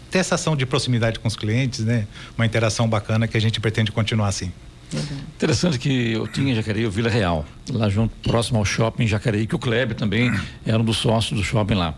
ter 0.09 0.19
essa 0.19 0.35
ação 0.35 0.55
de 0.55 0.65
proximidade 0.65 1.19
com 1.19 1.27
os 1.27 1.35
clientes, 1.35 1.81
né? 1.81 2.07
Uma 2.37 2.45
interação 2.45 2.87
bacana 2.87 3.27
que 3.27 3.35
a 3.35 3.41
gente 3.41 3.59
pretende 3.59 3.91
continuar 3.91 4.29
assim. 4.29 4.51
Uhum. 4.93 5.17
Interessante 5.35 5.77
que 5.77 6.13
eu 6.13 6.27
tinha 6.27 6.51
em 6.51 6.55
Jacareí 6.55 6.85
o 6.85 6.91
Vila 6.91 7.09
Real, 7.09 7.45
lá 7.69 7.89
junto, 7.89 8.15
próximo 8.29 8.59
ao 8.59 8.65
shopping 8.65 9.07
Jacareí, 9.07 9.47
que 9.47 9.55
o 9.55 9.59
Kleber 9.59 9.95
também 9.95 10.31
era 10.65 10.79
um 10.79 10.85
dos 10.85 10.97
sócios 10.97 11.37
do 11.37 11.43
shopping 11.43 11.73
lá. 11.73 11.95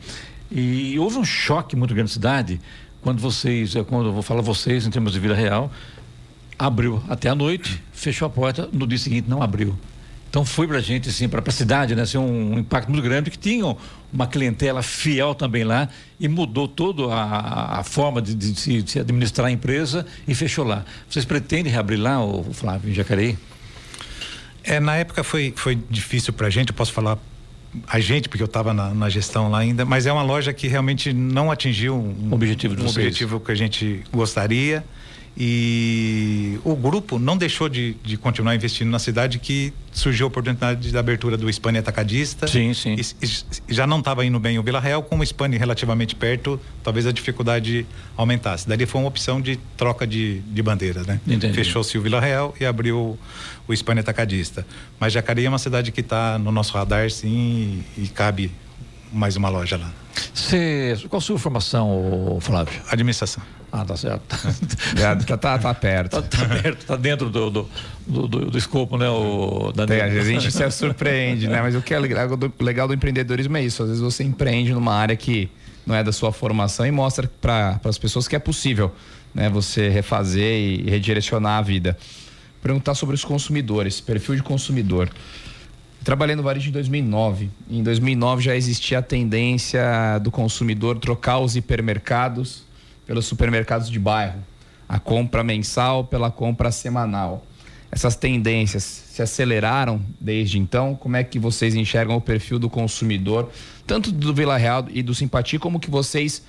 E 0.51 0.97
houve 0.99 1.17
um 1.17 1.25
choque 1.25 1.75
muito 1.75 1.93
grande 1.93 2.09
na 2.09 2.13
cidade 2.13 2.59
quando 3.01 3.19
vocês, 3.19 3.75
é, 3.75 3.83
quando 3.83 4.07
eu 4.07 4.13
vou 4.13 4.21
falar 4.21 4.41
vocês 4.41 4.85
em 4.85 4.89
termos 4.89 5.13
de 5.13 5.19
Vila 5.19 5.35
Real, 5.35 5.71
abriu 6.57 7.01
até 7.07 7.29
a 7.29 7.35
noite, 7.35 7.81
fechou 7.93 8.25
a 8.25 8.29
porta, 8.29 8.67
no 8.71 8.87
dia 8.87 8.97
seguinte 8.97 9.29
não 9.29 9.41
abriu. 9.41 9.77
Então 10.29 10.43
foi 10.43 10.67
para 10.67 10.77
a 10.77 10.81
gente, 10.81 11.07
assim, 11.07 11.29
para 11.29 11.41
a 11.45 11.51
cidade, 11.51 11.95
né, 11.95 12.01
assim, 12.01 12.17
um 12.17 12.59
impacto 12.59 12.91
muito 12.91 13.03
grande, 13.03 13.31
que 13.31 13.37
tinham 13.37 13.77
uma 14.11 14.27
clientela 14.27 14.81
fiel 14.83 15.33
também 15.33 15.63
lá 15.63 15.87
e 16.19 16.27
mudou 16.27 16.67
toda 16.67 17.13
a, 17.13 17.79
a 17.79 17.83
forma 17.83 18.21
de, 18.21 18.35
de, 18.35 18.51
de, 18.51 18.91
se, 18.91 18.99
administrar 18.99 19.47
a 19.47 19.51
empresa 19.51 20.05
e 20.27 20.35
fechou 20.35 20.65
lá. 20.65 20.83
Vocês 21.09 21.23
pretendem 21.23 21.71
reabrir 21.71 21.97
lá, 21.97 22.23
o 22.23 22.43
Flávio, 22.53 22.91
em 22.91 22.93
Jacareí? 22.93 23.37
É, 24.63 24.79
na 24.79 24.95
época 24.97 25.23
foi, 25.23 25.53
foi 25.55 25.77
difícil 25.89 26.33
para 26.33 26.47
a 26.47 26.49
gente, 26.49 26.69
eu 26.69 26.75
posso 26.75 26.91
falar 26.91 27.17
a 27.87 27.99
gente, 27.99 28.29
porque 28.29 28.41
eu 28.41 28.47
estava 28.47 28.73
na, 28.73 28.93
na, 28.93 29.09
gestão 29.09 29.49
lá 29.49 29.59
ainda, 29.59 29.85
mas 29.85 30.05
é 30.05 30.13
uma 30.13 30.23
loja 30.23 30.53
que 30.53 30.67
realmente 30.67 31.13
não 31.13 31.51
atingiu 31.51 31.95
um, 31.95 32.33
objetivo, 32.33 32.81
um 32.81 32.87
objetivo 32.87 33.39
que 33.39 33.51
a 33.51 33.55
gente 33.55 34.03
gostaria. 34.11 34.83
E 35.39 36.59
o 36.63 36.75
grupo 36.75 37.19
não 37.19 37.37
deixou 37.37 37.69
de, 37.69 37.95
de 38.03 38.17
continuar 38.17 38.55
investindo 38.55 38.89
na 38.89 38.97
cidade 38.97 39.37
que 39.37 39.71
surgiu 39.91 40.25
a 40.25 40.29
oportunidade 40.29 40.91
da 40.91 40.99
abertura 40.99 41.37
do 41.37 41.47
Spani 41.47 41.77
Atacadista. 41.77 42.47
Sim, 42.47 42.73
sim. 42.73 42.95
E, 42.95 43.01
e 43.21 43.73
já 43.73 43.85
não 43.85 43.99
estava 43.99 44.25
indo 44.25 44.39
bem 44.39 44.57
o 44.57 44.63
Vila 44.63 44.79
Real, 44.79 45.03
com 45.03 45.19
o 45.19 45.23
Spani 45.23 45.55
relativamente 45.55 46.15
perto, 46.15 46.59
talvez 46.83 47.05
a 47.05 47.11
dificuldade 47.11 47.85
aumentasse. 48.15 48.67
Daí 48.67 48.83
foi 48.87 48.99
uma 48.99 49.07
opção 49.07 49.39
de 49.39 49.57
troca 49.77 50.07
de, 50.07 50.39
de 50.39 50.63
bandeiras, 50.63 51.05
né? 51.05 51.21
Fechou-se 51.53 51.95
o 51.99 52.01
Vila 52.01 52.19
Real 52.19 52.55
e 52.59 52.65
abriu 52.65 53.15
o 53.67 53.73
Spani 53.75 53.99
Atacadista. 53.99 54.65
Mas 54.99 55.13
Jacareí 55.13 55.45
é 55.45 55.49
uma 55.49 55.59
cidade 55.59 55.91
que 55.91 56.01
está 56.01 56.39
no 56.39 56.51
nosso 56.51 56.73
radar, 56.73 57.11
sim, 57.11 57.83
e, 57.95 58.05
e 58.05 58.07
cabe 58.07 58.51
mais 59.13 59.35
uma 59.35 59.49
loja 59.49 59.77
lá. 59.77 59.91
Cê, 60.33 60.97
qual 61.09 61.19
a 61.19 61.21
sua 61.21 61.37
formação, 61.37 62.39
Flávio? 62.41 62.81
Administração. 62.89 63.43
Ah, 63.71 63.83
tá 63.83 63.97
certo. 63.97 64.23
tá, 65.27 65.37
tá, 65.37 65.59
tá 65.59 65.73
perto. 65.73 66.21
Tá, 66.21 66.21
tá, 66.21 66.45
perto, 66.45 66.85
tá 66.85 66.95
dentro 66.95 67.29
do, 67.29 67.49
do, 67.49 67.69
do, 68.07 68.27
do 68.27 68.57
escopo, 68.57 68.97
né, 68.97 69.09
o 69.09 69.73
Tem, 69.85 70.01
a 70.01 70.23
gente 70.23 70.51
se 70.51 70.71
surpreende, 70.71 71.47
né? 71.47 71.61
Mas 71.61 71.75
o 71.75 71.81
que 71.81 71.93
é 71.93 71.99
legal 71.99 72.37
do, 72.37 72.53
legal 72.59 72.87
do 72.87 72.93
empreendedorismo 72.93 73.57
é 73.57 73.63
isso. 73.63 73.83
Às 73.83 73.89
vezes 73.89 74.03
você 74.03 74.23
empreende 74.23 74.73
numa 74.73 74.93
área 74.93 75.15
que 75.15 75.49
não 75.85 75.95
é 75.95 76.03
da 76.03 76.11
sua 76.11 76.31
formação 76.31 76.85
e 76.85 76.91
mostra 76.91 77.29
para 77.41 77.79
as 77.83 77.97
pessoas 77.97 78.27
que 78.27 78.35
é 78.35 78.39
possível, 78.39 78.93
né? 79.33 79.49
Você 79.49 79.89
refazer 79.89 80.59
e 80.59 80.89
redirecionar 80.89 81.59
a 81.59 81.61
vida. 81.61 81.97
Perguntar 82.61 82.95
sobre 82.95 83.15
os 83.15 83.23
consumidores, 83.23 83.99
perfil 83.99 84.35
de 84.35 84.43
consumidor. 84.43 85.09
Trabalhei 86.03 86.37
no 86.37 86.43
varejo 86.43 86.69
em 86.69 86.71
2009. 86.71 87.49
Em 87.69 87.83
2009 87.83 88.41
já 88.41 88.55
existia 88.55 88.99
a 88.99 89.01
tendência 89.01 90.19
do 90.21 90.31
consumidor 90.31 90.97
trocar 90.99 91.39
os 91.39 91.57
hipermercados 91.57 92.66
pelos 93.07 93.25
supermercados 93.25 93.89
de 93.89 93.97
bairro. 93.97 94.43
A 94.87 94.99
compra 94.99 95.43
mensal 95.43 96.03
pela 96.03 96.29
compra 96.29 96.69
semanal. 96.71 97.45
Essas 97.89 98.15
tendências 98.17 98.83
se 98.83 99.21
aceleraram 99.21 100.01
desde 100.19 100.59
então? 100.59 100.93
Como 100.93 101.15
é 101.15 101.23
que 101.23 101.39
vocês 101.39 101.73
enxergam 101.73 102.17
o 102.17 102.21
perfil 102.21 102.59
do 102.59 102.69
consumidor, 102.69 103.49
tanto 103.87 104.11
do 104.11 104.33
Vila 104.33 104.57
Real 104.57 104.85
e 104.89 105.01
do 105.01 105.15
Simpatia, 105.15 105.57
como 105.57 105.79
que 105.79 105.89
vocês 105.89 106.43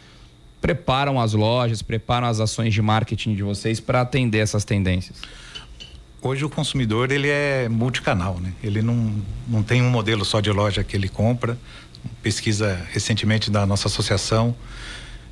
preparam 0.61 1.21
as 1.21 1.33
lojas, 1.33 1.81
preparam 1.81 2.27
as 2.27 2.41
ações 2.41 2.75
de 2.75 2.83
marketing 2.83 3.37
de 3.37 3.43
vocês 3.45 3.79
para 3.79 4.01
atender 4.01 4.39
essas 4.39 4.65
tendências? 4.65 5.23
Hoje 6.21 6.45
o 6.45 6.51
consumidor 6.51 7.13
ele 7.13 7.29
é 7.29 7.69
multicanal, 7.69 8.41
né? 8.41 8.53
Ele 8.63 8.83
não, 8.83 9.15
não 9.47 9.63
tem 9.63 9.81
um 9.81 9.89
modelo 9.89 10.25
só 10.25 10.41
de 10.41 10.51
loja 10.51 10.83
que 10.83 10.97
ele 10.97 11.09
compra. 11.09 11.57
Pesquisa 12.21 12.85
recentemente 12.91 13.49
da 13.49 13.65
nossa 13.65 13.87
associação 13.87 14.57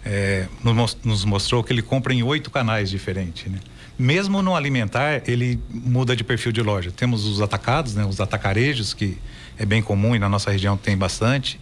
é, 0.09 0.47
nos, 0.63 1.25
mostrou 1.25 1.65
que 1.65 1.73
ele 1.73 1.83
compra 1.83 2.15
em 2.15 2.23
oito 2.23 2.49
canais 2.49 2.89
diferentes, 2.89 3.51
né? 3.51 3.59
Mesmo 3.99 4.41
no 4.41 4.55
alimentar, 4.55 5.23
ele 5.27 5.59
muda 5.69 6.15
de 6.15 6.23
perfil 6.23 6.53
de 6.53 6.63
loja. 6.63 6.93
Temos 6.93 7.25
os 7.25 7.41
atacados, 7.41 7.95
né? 7.95 8.05
Os 8.05 8.21
atacarejos, 8.21 8.95
que 8.95 9.19
é 9.59 9.67
bem 9.67 9.83
comum 9.83 10.15
e 10.15 10.19
na 10.19 10.29
nossa 10.29 10.51
região 10.51 10.77
tem 10.77 10.97
bastante. 10.97 11.59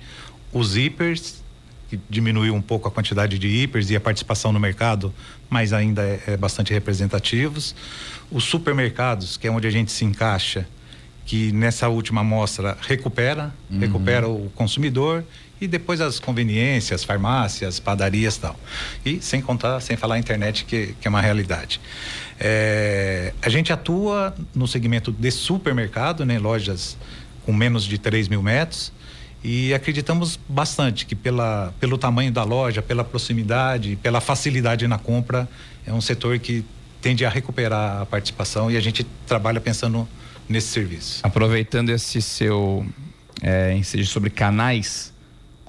Os 0.53 0.75
hipers, 0.75 1.43
que 1.89 1.99
diminuiu 2.11 2.55
um 2.55 2.61
pouco 2.61 2.87
a 2.87 2.91
quantidade 2.91 3.39
de 3.39 3.49
hipers 3.49 3.89
e 3.89 3.97
a 3.97 4.01
participação 4.01 4.53
no 4.53 4.61
mercado, 4.61 5.15
mas 5.49 5.73
ainda 5.73 6.03
é, 6.03 6.23
é 6.27 6.37
bastante 6.37 6.73
representativos. 6.73 7.75
Os 8.31 8.45
supermercados, 8.45 9.37
que 9.37 9.47
é 9.47 9.51
onde 9.51 9.67
a 9.67 9.71
gente 9.71 9.91
se 9.91 10.05
encaixa, 10.05 10.67
que 11.25 11.53
nessa 11.53 11.89
última 11.89 12.21
amostra 12.21 12.77
recupera, 12.83 13.55
uhum. 13.71 13.79
recupera 13.79 14.29
o 14.29 14.51
consumidor 14.55 15.25
e 15.61 15.67
depois 15.67 16.01
as 16.01 16.19
conveniências, 16.19 17.05
farmácias, 17.05 17.79
padarias 17.79 18.37
tal. 18.37 18.59
E 19.05 19.21
sem 19.21 19.41
contar, 19.41 19.81
sem 19.81 19.97
falar 19.97 20.17
a 20.17 20.19
internet, 20.19 20.65
que, 20.65 20.95
que 21.01 21.07
é 21.07 21.09
uma 21.09 21.21
realidade. 21.21 21.81
É, 22.39 23.33
a 23.41 23.49
gente 23.49 23.73
atua 23.73 24.35
no 24.55 24.67
segmento 24.67 25.13
de 25.13 25.31
supermercado, 25.31 26.25
né, 26.25 26.39
lojas 26.39 26.97
com 27.45 27.53
menos 27.53 27.85
de 27.85 27.99
3 27.99 28.29
mil 28.29 28.43
metros. 28.43 28.93
E 29.43 29.75
acreditamos 29.75 30.39
bastante 30.49 31.05
que 31.05 31.15
pela, 31.15 31.73
pelo 31.79 31.99
tamanho 31.99 32.33
da 32.33 32.43
loja, 32.43 32.81
pela 32.81 33.05
proximidade, 33.05 33.97
pela 34.03 34.21
facilidade 34.21 34.89
na 34.89 34.99
compra, 34.99 35.47
é 35.87 35.93
um 35.93 36.01
setor 36.01 36.39
que 36.39 36.65
tende 37.03 37.27
a 37.27 37.29
recuperar 37.29 38.01
a 38.01 38.07
participação 38.07 38.71
e 38.71 38.77
a 38.79 38.81
gente 38.81 39.05
trabalha 39.27 39.61
pensando 39.61 40.09
nesse 40.49 40.69
serviço. 40.69 41.21
Aproveitando 41.23 41.91
esse 41.91 42.23
seu 42.23 42.87
é, 43.43 43.79
sobre 44.05 44.31
canais, 44.31 45.13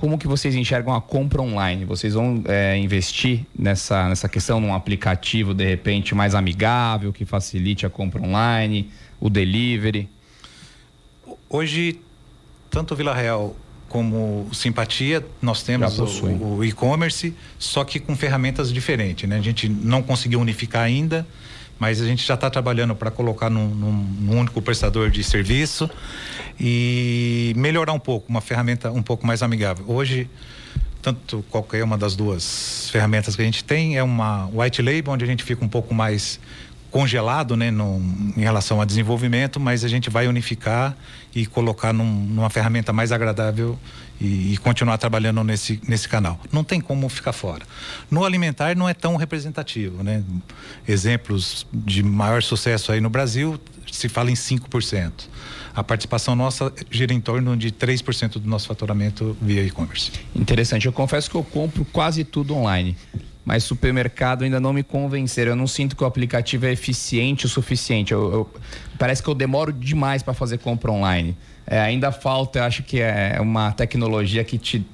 como 0.06 0.20
que 0.20 0.28
vocês 0.28 0.54
enxergam 0.54 0.94
a 0.94 1.02
compra 1.02 1.42
online? 1.42 1.84
Vocês 1.84 2.14
vão 2.14 2.44
é, 2.46 2.78
investir 2.78 3.44
nessa, 3.58 4.08
nessa 4.08 4.30
questão 4.30 4.62
num 4.62 4.72
aplicativo 4.72 5.52
de 5.52 5.66
repente 5.66 6.14
mais 6.14 6.36
amigável 6.36 7.12
que 7.12 7.26
facilite 7.26 7.88
a 7.88 7.90
compra 7.90 8.22
online, 8.22 8.92
o 9.20 9.32
delivery? 9.32 10.08
Hoje, 11.50 12.00
tanto 12.70 12.96
Vila 12.96 13.16
Real 13.16 13.56
como 13.90 14.48
Simpatia, 14.54 15.26
nós 15.42 15.64
temos 15.64 15.98
o, 15.98 16.58
o 16.58 16.64
e-commerce, 16.64 17.34
só 17.58 17.84
que 17.84 18.00
com 18.00 18.16
ferramentas 18.16 18.72
diferentes. 18.72 19.28
Né? 19.28 19.38
A 19.38 19.42
gente 19.42 19.68
não 19.68 20.04
conseguiu 20.04 20.40
unificar 20.40 20.84
ainda, 20.84 21.26
mas 21.80 22.02
a 22.02 22.06
gente 22.06 22.26
já 22.26 22.36
está 22.36 22.50
trabalhando 22.50 22.96
para 22.96 23.12
colocar 23.12 23.50
num, 23.50 23.68
num, 23.68 23.92
num, 23.92 24.40
único 24.40 24.62
prestador 24.62 25.10
de 25.10 25.24
serviço 25.24 25.90
e 26.60 27.54
melhorar 27.58 27.94
um 27.94 28.00
pouco, 28.00 28.30
uma 28.30 28.42
ferramenta 28.42 28.92
um 28.92 29.02
pouco 29.02 29.28
mais 29.28 29.44
amigável. 29.44 29.86
Hoje, 29.88 30.30
tanto 31.02 31.44
qualquer 31.50 31.84
uma 31.84 31.98
das 31.98 32.16
duas 32.16 32.90
ferramentas 32.92 33.36
que 33.36 33.42
a 33.42 33.46
gente 33.46 33.64
tem 33.64 33.98
é 33.98 34.04
uma 34.04 34.50
white 34.54 34.82
label, 34.82 35.14
onde 35.14 35.24
a 35.24 35.28
gente 35.28 35.44
fica 35.44 35.64
um 35.64 35.70
pouco 35.70 35.94
mais 35.94 36.40
congelado 36.90 37.58
né, 37.58 37.72
no, 37.72 37.98
em 38.38 38.42
relação 38.42 38.80
a 38.80 38.86
desenvolvimento, 38.86 39.60
mas 39.60 39.84
a 39.84 39.88
gente 39.90 40.10
vai 40.10 40.30
unificar 40.30 40.96
e 41.36 41.46
colocar 41.46 41.92
num, 41.92 42.06
numa 42.06 42.50
ferramenta 42.50 42.94
mais 42.94 43.12
agradável 43.12 43.78
e, 44.20 44.54
e, 44.54 44.58
continuar 44.58 44.98
trabalhando 44.98 45.44
nesse, 45.44 45.80
nesse 45.88 46.08
canal. 46.08 46.40
Não 46.52 46.64
tem 46.64 46.80
como 46.80 47.08
ficar 47.10 47.34
fora. 47.34 47.66
No 48.10 48.24
alimentar 48.24 48.76
não 48.76 48.88
é 48.88 48.94
tão 48.94 49.16
representativo. 49.16 50.04
Né? 50.04 50.24
Exemplos 50.88 51.68
de 51.74 52.02
maior 52.02 52.42
sucesso 52.42 52.92
aí 52.92 53.02
no 53.02 53.10
Brasil 53.10 53.60
se 53.92 54.08
fala 54.10 54.32
em 54.32 54.36
5%. 54.36 55.12
A 55.74 55.84
participação 55.84 56.36
nossa 56.36 56.72
gira 56.90 57.14
em 57.14 57.20
torno 57.20 57.58
de 57.58 57.72
3% 57.72 58.40
do 58.40 58.50
nosso 58.50 58.68
faturamento 58.68 59.36
via 59.42 59.62
e-commerce. 59.62 60.12
Interessante. 60.34 60.86
Eu 60.86 60.94
confesso 60.94 61.30
que 61.30 61.36
eu 61.36 61.44
compro 61.44 61.84
quase 61.86 62.24
tudo 62.24 62.56
online 62.56 62.96
mas 63.46 63.64
supermercado 63.64 64.44
ainda 64.44 64.60
não 64.60 64.74
me 64.74 64.82
convenceram. 64.82 65.52
Eu 65.52 65.56
não 65.56 65.68
sinto 65.68 65.96
que 65.96 66.04
o 66.04 66.08
aplicativo 66.08 66.66
é 66.66 66.72
eficiente 66.72 67.46
o 67.46 67.50
suficiente. 67.50 68.12
Eu, 68.12 68.34
eu 68.34 68.54
parece 68.98 69.22
que 69.22 69.30
eu 69.30 69.36
demoro 69.36 69.72
demais 69.72 70.24
para 70.24 70.34
fazer 70.34 70.58
compra 70.58 70.92
online. 70.92 71.38
É, 71.68 71.80
ainda 71.80 72.12
falta, 72.12 72.60
eu 72.60 72.64
acho 72.64 72.84
que 72.84 73.00
é 73.00 73.38
uma 73.40 73.72
tecnologia 73.72 74.44
que 74.44 74.58
te 74.58 74.86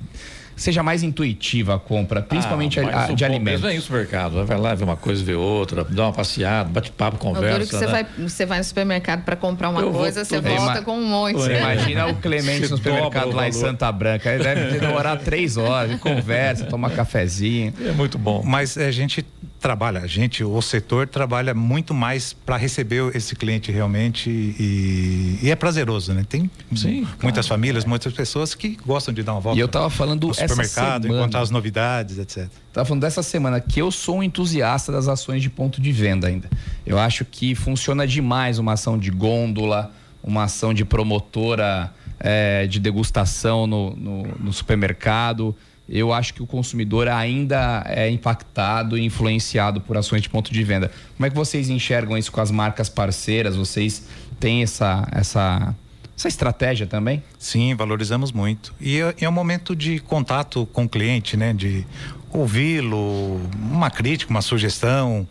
seja 0.61 0.83
mais 0.83 1.01
intuitiva 1.01 1.75
a 1.75 1.79
compra, 1.79 2.21
principalmente 2.21 2.79
ah, 2.79 2.87
a, 2.87 3.05
a, 3.05 3.13
de 3.13 3.25
alimentos. 3.25 3.61
Mesmo 3.61 3.67
é 3.67 3.75
isso, 3.75 3.91
mercado. 3.91 4.45
Vai 4.45 4.57
lá 4.57 4.75
ver 4.75 4.83
uma 4.83 4.95
coisa, 4.95 5.23
ver 5.23 5.35
outra, 5.35 5.83
dá 5.83 6.03
uma 6.03 6.13
passeada, 6.13 6.69
bate 6.69 6.91
papo, 6.91 7.17
conversa. 7.17 7.65
você, 7.65 7.85
né? 7.85 7.91
vai, 7.91 8.05
você 8.27 8.45
vai 8.45 8.57
no 8.59 8.63
supermercado 8.63 9.23
para 9.23 9.35
comprar 9.35 9.69
uma 9.69 9.81
eu 9.81 9.91
coisa, 9.91 10.23
você 10.23 10.39
volta 10.39 10.81
com 10.83 10.97
um 10.97 11.05
monte. 11.05 11.33
Você 11.33 11.57
imagina 11.57 12.07
o 12.07 12.15
Clemente 12.15 12.61
no 12.69 12.77
supermercado 12.77 13.31
lá 13.31 13.47
em 13.47 13.51
Santa 13.51 13.91
Branca. 13.91 14.31
Ele 14.31 14.43
deve 14.43 14.79
demorar 14.79 15.17
três 15.17 15.57
horas, 15.57 15.99
conversa, 15.99 16.65
toma 16.65 16.89
cafezinho. 16.89 17.73
É 17.83 17.91
muito 17.91 18.17
bom. 18.17 18.43
Mas 18.45 18.77
a 18.77 18.91
gente 18.91 19.25
trabalha, 19.61 20.01
a 20.01 20.07
gente, 20.07 20.43
o 20.43 20.61
setor 20.61 21.07
trabalha 21.07 21.53
muito 21.53 21.93
mais 21.93 22.33
para 22.33 22.57
receber 22.57 23.15
esse 23.15 23.35
cliente 23.35 23.71
realmente 23.71 24.29
e, 24.29 25.39
e 25.41 25.51
é 25.51 25.55
prazeroso, 25.55 26.13
né? 26.13 26.25
Tem 26.27 26.49
Sim, 26.75 27.07
muitas 27.21 27.45
claro, 27.45 27.61
famílias, 27.61 27.85
é. 27.85 27.87
muitas 27.87 28.11
pessoas 28.11 28.55
que 28.55 28.75
gostam 28.85 29.13
de 29.13 29.21
dar 29.21 29.33
uma 29.33 29.39
volta. 29.39 29.57
E 29.57 29.61
eu 29.61 29.67
tava 29.67 29.89
falando 29.89 30.27
no 30.27 30.33
supermercado, 30.33 31.03
semana, 31.03 31.21
encontrar 31.21 31.41
as 31.41 31.51
novidades, 31.51 32.17
etc. 32.17 32.49
Tava 32.73 32.85
falando 32.85 33.01
dessa 33.01 33.21
semana 33.21 33.61
que 33.61 33.79
eu 33.79 33.91
sou 33.91 34.17
um 34.17 34.23
entusiasta 34.23 34.91
das 34.91 35.07
ações 35.07 35.43
de 35.43 35.49
ponto 35.49 35.79
de 35.79 35.91
venda 35.91 36.27
ainda. 36.27 36.49
Eu 36.83 36.97
acho 36.97 37.23
que 37.23 37.53
funciona 37.53 38.07
demais 38.07 38.57
uma 38.57 38.73
ação 38.73 38.97
de 38.97 39.11
gôndola, 39.11 39.91
uma 40.23 40.45
ação 40.45 40.73
de 40.73 40.83
promotora 40.83 41.93
é, 42.19 42.65
de 42.65 42.79
degustação 42.79 43.67
no, 43.67 43.95
no, 43.95 44.23
no 44.39 44.53
supermercado 44.53 45.55
eu 45.91 46.13
acho 46.13 46.33
que 46.33 46.41
o 46.41 46.47
consumidor 46.47 47.09
ainda 47.09 47.83
é 47.85 48.09
impactado 48.09 48.97
e 48.97 49.03
influenciado 49.03 49.81
por 49.81 49.97
ações 49.97 50.21
de 50.21 50.29
ponto 50.29 50.53
de 50.53 50.63
venda. 50.63 50.89
Como 51.17 51.27
é 51.27 51.29
que 51.29 51.35
vocês 51.35 51.69
enxergam 51.69 52.17
isso 52.17 52.31
com 52.31 52.39
as 52.39 52.49
marcas 52.49 52.87
parceiras? 52.87 53.57
Vocês 53.57 54.07
têm 54.39 54.63
essa, 54.63 55.05
essa, 55.11 55.75
essa 56.17 56.27
estratégia 56.29 56.87
também? 56.87 57.21
Sim, 57.37 57.75
valorizamos 57.75 58.31
muito. 58.31 58.73
E 58.79 59.01
é, 59.01 59.15
é 59.19 59.27
um 59.27 59.33
momento 59.33 59.75
de 59.75 59.99
contato 59.99 60.65
com 60.67 60.85
o 60.85 60.89
cliente, 60.89 61.35
né? 61.35 61.51
De 61.53 61.85
ouvi-lo, 62.31 63.41
uma 63.53 63.91
crítica, 63.91 64.31
uma 64.31 64.41
sugestão. 64.41 65.27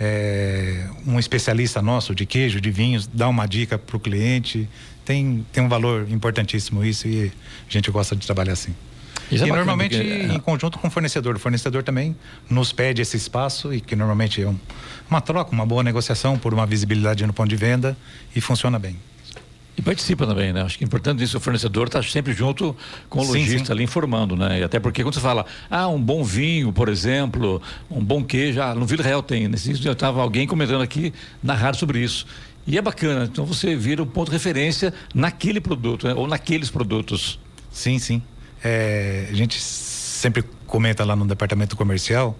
É, 0.00 0.86
um 1.06 1.18
especialista 1.18 1.82
nosso 1.82 2.14
de 2.14 2.24
queijo, 2.24 2.60
de 2.60 2.70
vinhos, 2.70 3.06
dá 3.06 3.28
uma 3.28 3.46
dica 3.46 3.76
para 3.76 3.96
o 3.96 4.00
cliente. 4.00 4.66
Tem, 5.04 5.44
tem 5.52 5.62
um 5.62 5.68
valor 5.68 6.06
importantíssimo 6.08 6.82
isso 6.82 7.06
e 7.08 7.26
a 7.26 7.70
gente 7.70 7.90
gosta 7.90 8.16
de 8.16 8.24
trabalhar 8.24 8.52
assim. 8.52 8.74
Isso 9.30 9.44
é 9.44 9.46
e 9.46 9.50
é 9.50 9.54
normalmente 9.54 9.96
porque... 9.96 10.12
É. 10.12 10.34
em 10.34 10.40
conjunto 10.40 10.78
com 10.78 10.88
o 10.88 10.90
fornecedor. 10.90 11.36
O 11.36 11.38
fornecedor 11.38 11.82
também 11.82 12.16
nos 12.48 12.72
pede 12.72 13.02
esse 13.02 13.16
espaço 13.16 13.72
e 13.72 13.80
que 13.80 13.94
normalmente 13.94 14.42
é 14.42 14.48
um, 14.48 14.56
uma 15.10 15.20
troca, 15.20 15.52
uma 15.52 15.66
boa 15.66 15.82
negociação 15.82 16.38
por 16.38 16.54
uma 16.54 16.66
visibilidade 16.66 17.26
no 17.26 17.32
ponto 17.32 17.48
de 17.48 17.56
venda 17.56 17.96
e 18.34 18.40
funciona 18.40 18.78
bem. 18.78 18.96
E 19.78 19.82
participa 19.82 20.26
também, 20.26 20.52
né? 20.52 20.62
Acho 20.62 20.76
que 20.76 20.82
é 20.82 20.86
importante 20.86 21.22
isso, 21.22 21.36
o 21.36 21.40
fornecedor 21.40 21.86
está 21.86 22.02
sempre 22.02 22.32
junto 22.32 22.76
com 23.08 23.20
o 23.20 23.24
lojista 23.24 23.72
ali 23.72 23.84
informando, 23.84 24.34
né? 24.34 24.58
E 24.58 24.64
até 24.64 24.80
porque 24.80 25.04
quando 25.04 25.14
você 25.14 25.20
fala, 25.20 25.46
ah, 25.70 25.86
um 25.86 26.02
bom 26.02 26.24
vinho, 26.24 26.72
por 26.72 26.88
exemplo, 26.88 27.62
um 27.88 28.02
bom 28.02 28.24
queijo, 28.24 28.60
ah, 28.60 28.74
no 28.74 28.84
Vila 28.84 29.04
Real 29.04 29.22
tem. 29.22 29.46
Nesse 29.46 29.72
dia 29.74 29.92
estava 29.92 30.20
alguém 30.20 30.48
comentando 30.48 30.82
aqui 30.82 31.14
na 31.40 31.54
rádio 31.54 31.78
sobre 31.78 32.00
isso. 32.00 32.26
E 32.66 32.76
é 32.76 32.82
bacana, 32.82 33.28
então 33.30 33.46
você 33.46 33.76
vira 33.76 34.02
um 34.02 34.06
ponto 34.06 34.30
de 34.30 34.32
referência 34.32 34.92
naquele 35.14 35.60
produto, 35.60 36.08
né? 36.08 36.14
ou 36.14 36.26
naqueles 36.26 36.70
produtos. 36.70 37.38
Sim, 37.70 38.00
sim. 38.00 38.20
É, 38.62 39.28
a 39.30 39.34
gente 39.34 39.60
sempre 39.60 40.42
comenta 40.66 41.04
lá 41.04 41.14
no 41.14 41.26
departamento 41.26 41.76
comercial, 41.76 42.38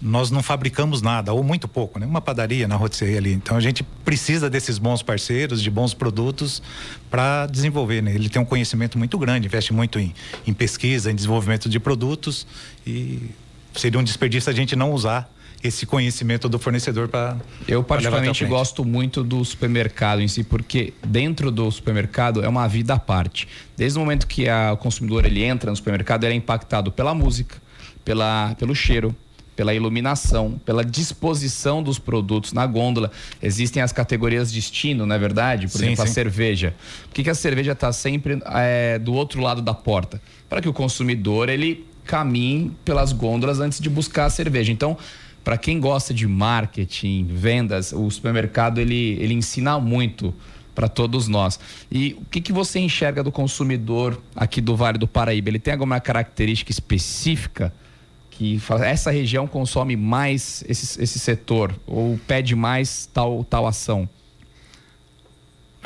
nós 0.00 0.30
não 0.30 0.42
fabricamos 0.42 1.02
nada, 1.02 1.32
ou 1.32 1.42
muito 1.42 1.66
pouco, 1.66 1.98
né? 1.98 2.06
Uma 2.06 2.20
padaria 2.20 2.68
na 2.68 2.76
rotisserie 2.76 3.16
ali. 3.16 3.32
Então 3.32 3.56
a 3.56 3.60
gente 3.60 3.82
precisa 3.82 4.48
desses 4.48 4.78
bons 4.78 5.02
parceiros, 5.02 5.60
de 5.60 5.70
bons 5.70 5.92
produtos 5.92 6.62
para 7.10 7.46
desenvolver, 7.46 8.00
né? 8.00 8.14
Ele 8.14 8.28
tem 8.28 8.40
um 8.40 8.44
conhecimento 8.44 8.96
muito 8.96 9.18
grande, 9.18 9.46
investe 9.46 9.72
muito 9.72 9.98
em, 9.98 10.14
em 10.46 10.52
pesquisa, 10.52 11.10
em 11.10 11.14
desenvolvimento 11.14 11.68
de 11.68 11.80
produtos 11.80 12.46
e 12.86 13.30
seria 13.74 13.98
um 13.98 14.04
desperdício 14.04 14.50
a 14.50 14.54
gente 14.54 14.76
não 14.76 14.92
usar 14.92 15.28
esse 15.62 15.86
conhecimento 15.86 16.48
do 16.48 16.58
fornecedor 16.58 17.08
para 17.08 17.36
eu 17.66 17.82
particularmente 17.82 18.44
gosto 18.44 18.84
muito 18.84 19.24
do 19.24 19.44
supermercado 19.44 20.20
em 20.20 20.28
si 20.28 20.44
porque 20.44 20.94
dentro 21.04 21.50
do 21.50 21.70
supermercado 21.70 22.44
é 22.44 22.48
uma 22.48 22.66
vida 22.68 22.94
à 22.94 22.98
parte 22.98 23.48
desde 23.76 23.98
o 23.98 24.00
momento 24.00 24.26
que 24.26 24.48
a, 24.48 24.72
o 24.72 24.76
consumidor 24.76 25.24
ele 25.24 25.42
entra 25.42 25.70
no 25.70 25.76
supermercado 25.76 26.24
ele 26.24 26.34
é 26.34 26.36
impactado 26.36 26.92
pela 26.92 27.12
música 27.12 27.56
pela 28.04 28.54
pelo 28.56 28.74
cheiro 28.74 29.14
pela 29.58 29.74
iluminação, 29.74 30.52
pela 30.64 30.84
disposição 30.84 31.82
dos 31.82 31.98
produtos 31.98 32.52
na 32.52 32.64
gôndola. 32.64 33.10
Existem 33.42 33.82
as 33.82 33.90
categorias 33.90 34.52
destino, 34.52 35.04
não 35.04 35.16
é 35.16 35.18
verdade? 35.18 35.66
Por 35.66 35.78
sim, 35.78 35.86
exemplo, 35.86 36.04
sim. 36.04 36.10
a 36.12 36.14
cerveja. 36.14 36.74
Por 37.08 37.14
que, 37.14 37.24
que 37.24 37.30
a 37.30 37.34
cerveja 37.34 37.72
está 37.72 37.92
sempre 37.92 38.38
é, 38.54 39.00
do 39.00 39.12
outro 39.12 39.42
lado 39.42 39.60
da 39.60 39.74
porta? 39.74 40.22
Para 40.48 40.62
que 40.62 40.68
o 40.68 40.72
consumidor 40.72 41.48
ele 41.48 41.84
caminhe 42.04 42.70
pelas 42.84 43.12
gôndolas 43.12 43.58
antes 43.58 43.80
de 43.80 43.90
buscar 43.90 44.26
a 44.26 44.30
cerveja. 44.30 44.70
Então, 44.70 44.96
para 45.48 45.56
quem 45.56 45.80
gosta 45.80 46.12
de 46.12 46.28
marketing, 46.28 47.26
vendas, 47.26 47.90
o 47.94 48.10
supermercado 48.10 48.82
ele, 48.82 49.16
ele 49.18 49.32
ensina 49.32 49.80
muito 49.80 50.34
para 50.74 50.88
todos 50.88 51.26
nós. 51.26 51.58
E 51.90 52.14
o 52.20 52.24
que, 52.26 52.42
que 52.42 52.52
você 52.52 52.78
enxerga 52.78 53.22
do 53.22 53.32
consumidor 53.32 54.20
aqui 54.36 54.60
do 54.60 54.76
Vale 54.76 54.98
do 54.98 55.08
Paraíba? 55.08 55.48
Ele 55.48 55.58
tem 55.58 55.72
alguma 55.72 56.00
característica 56.00 56.70
específica? 56.70 57.72
que 58.30 58.60
essa 58.84 59.10
região 59.10 59.48
consome 59.48 59.96
mais 59.96 60.62
esse, 60.68 61.02
esse 61.02 61.18
setor 61.18 61.74
ou 61.86 62.20
pede 62.26 62.54
mais 62.54 63.06
tal, 63.06 63.42
tal 63.42 63.66
ação? 63.66 64.06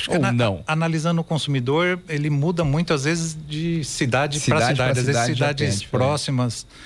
Ou 0.08 0.18
na, 0.18 0.32
não? 0.32 0.64
Analisando 0.66 1.20
o 1.20 1.24
consumidor, 1.24 2.00
ele 2.08 2.28
muda 2.28 2.64
muito 2.64 2.92
às 2.92 3.04
vezes 3.04 3.38
de 3.48 3.84
cidade, 3.84 4.40
cidade 4.40 4.74
para 4.74 4.74
cidade. 4.74 4.98
Às 4.98 5.06
vezes 5.06 5.22
cidades 5.22 5.84
próximas. 5.84 6.66
É, 6.66 6.82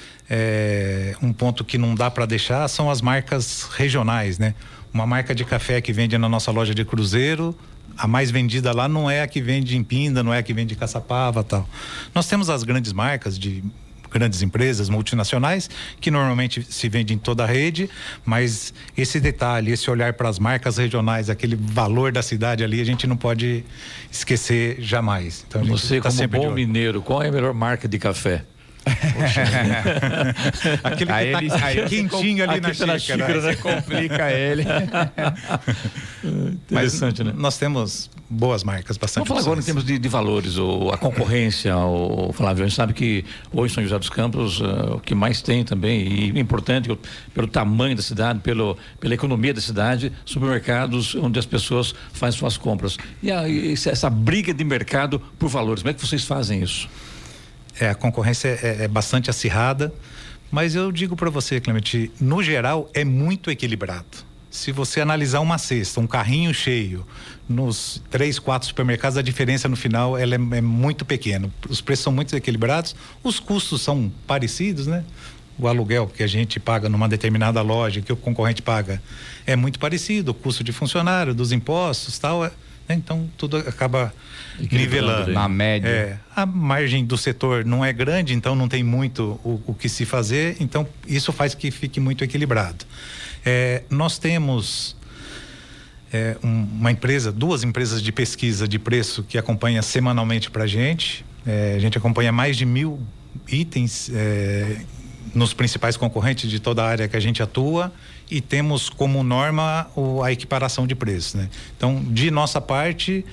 um 1.22 1.32
ponto 1.32 1.64
que 1.64 1.78
não 1.78 1.94
dá 1.94 2.10
para 2.10 2.26
deixar 2.26 2.66
são 2.68 2.90
as 2.90 3.00
marcas 3.00 3.68
regionais, 3.76 4.38
né? 4.38 4.54
Uma 4.92 5.06
marca 5.06 5.34
de 5.34 5.44
café 5.44 5.80
que 5.80 5.92
vende 5.92 6.16
na 6.16 6.28
nossa 6.28 6.50
loja 6.50 6.74
de 6.74 6.84
Cruzeiro, 6.84 7.56
a 7.96 8.06
mais 8.06 8.30
vendida 8.30 8.72
lá 8.72 8.88
não 8.88 9.10
é 9.10 9.22
a 9.22 9.26
que 9.26 9.40
vende 9.40 9.76
em 9.76 9.82
Pinda, 9.82 10.22
não 10.22 10.32
é 10.32 10.38
a 10.38 10.42
que 10.42 10.52
vende 10.52 10.74
em 10.74 10.76
Caçapava, 10.76 11.42
tal. 11.42 11.68
Nós 12.14 12.28
temos 12.28 12.50
as 12.50 12.62
grandes 12.62 12.92
marcas 12.92 13.38
de 13.38 13.64
grandes 14.10 14.40
empresas 14.40 14.88
multinacionais 14.88 15.68
que 16.00 16.10
normalmente 16.10 16.62
se 16.62 16.88
vende 16.88 17.12
em 17.12 17.18
toda 17.18 17.44
a 17.44 17.46
rede, 17.46 17.90
mas 18.24 18.72
esse 18.96 19.20
detalhe, 19.20 19.72
esse 19.72 19.90
olhar 19.90 20.12
para 20.14 20.28
as 20.28 20.38
marcas 20.38 20.78
regionais, 20.78 21.28
aquele 21.28 21.56
valor 21.56 22.12
da 22.12 22.22
cidade 22.22 22.64
ali, 22.64 22.80
a 22.80 22.84
gente 22.84 23.06
não 23.06 23.16
pode 23.16 23.64
esquecer 24.10 24.76
jamais. 24.80 25.44
Então, 25.48 25.64
Você 25.64 26.00
tá 26.00 26.10
como 26.10 26.28
bom 26.28 26.50
mineiro, 26.52 27.02
qual 27.02 27.22
é 27.22 27.28
a 27.28 27.32
melhor 27.32 27.52
marca 27.52 27.88
de 27.88 27.98
café? 27.98 28.44
Aquele 30.84 31.10
aí 31.12 31.34
que 31.36 31.48
tá 31.48 31.72
ele, 31.72 31.88
quentinho 31.88 32.48
ali 32.48 32.60
na 32.60 32.72
xícara. 32.72 32.98
xícara 32.98 33.40
né? 33.40 33.56
complica 33.56 34.30
ele. 34.30 34.64
Interessante, 36.70 37.24
Mas, 37.24 37.34
né? 37.34 37.40
Nós 37.40 37.58
temos 37.58 38.08
boas 38.30 38.62
marcas, 38.62 38.96
bastante. 38.96 39.26
Vamos 39.26 39.28
falar 39.28 39.40
agora 39.40 39.60
em 39.60 39.64
termos 39.64 39.84
de, 39.84 39.98
de 39.98 40.08
valores, 40.08 40.56
ou 40.56 40.92
a 40.92 40.98
concorrência, 40.98 41.76
o 41.76 42.32
Flávio, 42.32 42.64
a 42.64 42.68
gente 42.68 42.76
sabe 42.76 42.92
que 42.92 43.24
hoje 43.52 43.74
São 43.74 43.82
José 43.82 43.98
dos 43.98 44.08
Campos, 44.08 44.60
uh, 44.60 44.94
o 44.94 45.00
que 45.00 45.14
mais 45.14 45.42
tem 45.42 45.64
também, 45.64 46.00
e 46.06 46.38
importante, 46.38 46.96
pelo 47.34 47.46
tamanho 47.48 47.96
da 47.96 48.02
cidade, 48.02 48.38
pelo, 48.40 48.76
pela 49.00 49.14
economia 49.14 49.52
da 49.52 49.60
cidade, 49.60 50.12
supermercados 50.24 51.14
onde 51.16 51.38
as 51.38 51.46
pessoas 51.46 51.94
fazem 52.12 52.38
suas 52.38 52.56
compras. 52.56 52.96
E, 53.22 53.30
a, 53.30 53.48
e 53.48 53.72
essa 53.72 54.08
briga 54.08 54.54
de 54.54 54.64
mercado 54.64 55.20
por 55.38 55.48
valores, 55.48 55.82
como 55.82 55.90
é 55.90 55.94
que 55.94 56.04
vocês 56.04 56.24
fazem 56.24 56.62
isso? 56.62 56.88
É, 57.78 57.90
a 57.90 57.94
concorrência 57.94 58.48
é, 58.62 58.84
é 58.84 58.88
bastante 58.88 59.30
acirrada, 59.30 59.92
mas 60.50 60.74
eu 60.74 60.92
digo 60.92 61.16
para 61.16 61.30
você, 61.30 61.60
Clemente, 61.60 62.10
no 62.20 62.42
geral 62.42 62.88
é 62.94 63.04
muito 63.04 63.50
equilibrado. 63.50 64.24
Se 64.50 64.72
você 64.72 65.00
analisar 65.00 65.40
uma 65.40 65.58
cesta, 65.58 66.00
um 66.00 66.06
carrinho 66.06 66.54
cheio, 66.54 67.06
nos 67.48 68.02
três, 68.10 68.38
quatro 68.38 68.66
supermercados, 68.66 69.18
a 69.18 69.22
diferença 69.22 69.68
no 69.68 69.76
final 69.76 70.16
ela 70.16 70.34
é, 70.34 70.38
é 70.56 70.60
muito 70.60 71.04
pequena. 71.04 71.50
Os 71.68 71.80
preços 71.80 72.04
são 72.04 72.12
muito 72.12 72.34
equilibrados, 72.34 72.96
os 73.22 73.38
custos 73.38 73.82
são 73.82 74.10
parecidos, 74.26 74.86
né? 74.86 75.04
O 75.58 75.68
aluguel 75.68 76.06
que 76.06 76.22
a 76.22 76.26
gente 76.26 76.60
paga 76.60 76.88
numa 76.88 77.08
determinada 77.08 77.60
loja, 77.62 78.00
que 78.00 78.12
o 78.12 78.16
concorrente 78.16 78.62
paga, 78.62 79.02
é 79.46 79.56
muito 79.56 79.78
parecido. 79.78 80.30
O 80.30 80.34
custo 80.34 80.62
de 80.64 80.72
funcionário, 80.72 81.34
dos 81.34 81.52
impostos, 81.52 82.18
tal, 82.18 82.44
é? 82.44 82.50
Então 82.94 83.28
tudo 83.36 83.56
acaba 83.56 84.12
nivelando. 84.58 85.32
Na 85.32 85.48
média. 85.48 85.88
É, 85.88 86.18
a 86.34 86.46
margem 86.46 87.04
do 87.04 87.16
setor 87.16 87.64
não 87.64 87.84
é 87.84 87.92
grande, 87.92 88.34
então 88.34 88.54
não 88.54 88.68
tem 88.68 88.82
muito 88.82 89.40
o, 89.44 89.60
o 89.66 89.74
que 89.74 89.88
se 89.88 90.04
fazer, 90.04 90.56
então 90.60 90.86
isso 91.06 91.32
faz 91.32 91.54
que 91.54 91.70
fique 91.70 92.00
muito 92.00 92.22
equilibrado. 92.22 92.84
É, 93.44 93.82
nós 93.90 94.18
temos 94.18 94.96
é, 96.12 96.36
um, 96.42 96.62
uma 96.80 96.90
empresa, 96.90 97.30
duas 97.32 97.64
empresas 97.64 98.02
de 98.02 98.12
pesquisa 98.12 98.66
de 98.66 98.78
preço 98.78 99.22
que 99.22 99.38
acompanha 99.38 99.82
semanalmente 99.82 100.50
para 100.50 100.64
a 100.64 100.66
gente. 100.66 101.24
É, 101.46 101.74
a 101.76 101.78
gente 101.78 101.96
acompanha 101.98 102.32
mais 102.32 102.56
de 102.56 102.64
mil 102.64 103.00
itens 103.48 104.10
é, 104.12 104.78
nos 105.34 105.52
principais 105.52 105.96
concorrentes 105.96 106.50
de 106.50 106.58
toda 106.58 106.82
a 106.82 106.88
área 106.88 107.08
que 107.08 107.16
a 107.16 107.20
gente 107.20 107.42
atua 107.42 107.92
e 108.30 108.40
temos 108.40 108.88
como 108.88 109.22
norma 109.22 109.88
o, 109.94 110.22
a 110.22 110.32
equiparação 110.32 110.86
de 110.86 110.94
preços. 110.94 111.34
Né? 111.34 111.48
Então, 111.76 112.02
de 112.08 112.30
nossa 112.30 112.60
parte, 112.60 113.24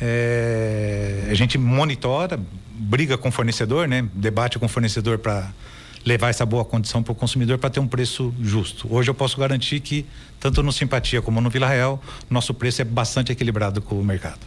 é, 0.00 1.28
a 1.30 1.34
gente 1.34 1.58
monitora, 1.58 2.40
briga 2.72 3.18
com 3.18 3.28
o 3.28 3.32
fornecedor, 3.32 3.86
né? 3.86 4.08
debate 4.14 4.58
com 4.58 4.66
o 4.66 4.68
fornecedor 4.68 5.18
para 5.18 5.50
levar 6.04 6.30
essa 6.30 6.46
boa 6.46 6.64
condição 6.64 7.02
para 7.02 7.12
o 7.12 7.14
consumidor 7.14 7.58
para 7.58 7.70
ter 7.70 7.80
um 7.80 7.86
preço 7.86 8.34
justo. 8.40 8.92
Hoje 8.92 9.10
eu 9.10 9.14
posso 9.14 9.38
garantir 9.38 9.80
que, 9.80 10.06
tanto 10.38 10.62
no 10.62 10.72
Simpatia 10.72 11.20
como 11.20 11.40
no 11.40 11.50
Vila 11.50 11.68
Real, 11.68 12.02
nosso 12.28 12.54
preço 12.54 12.80
é 12.80 12.84
bastante 12.84 13.32
equilibrado 13.32 13.82
com 13.82 14.00
o 14.00 14.04
mercado. 14.04 14.40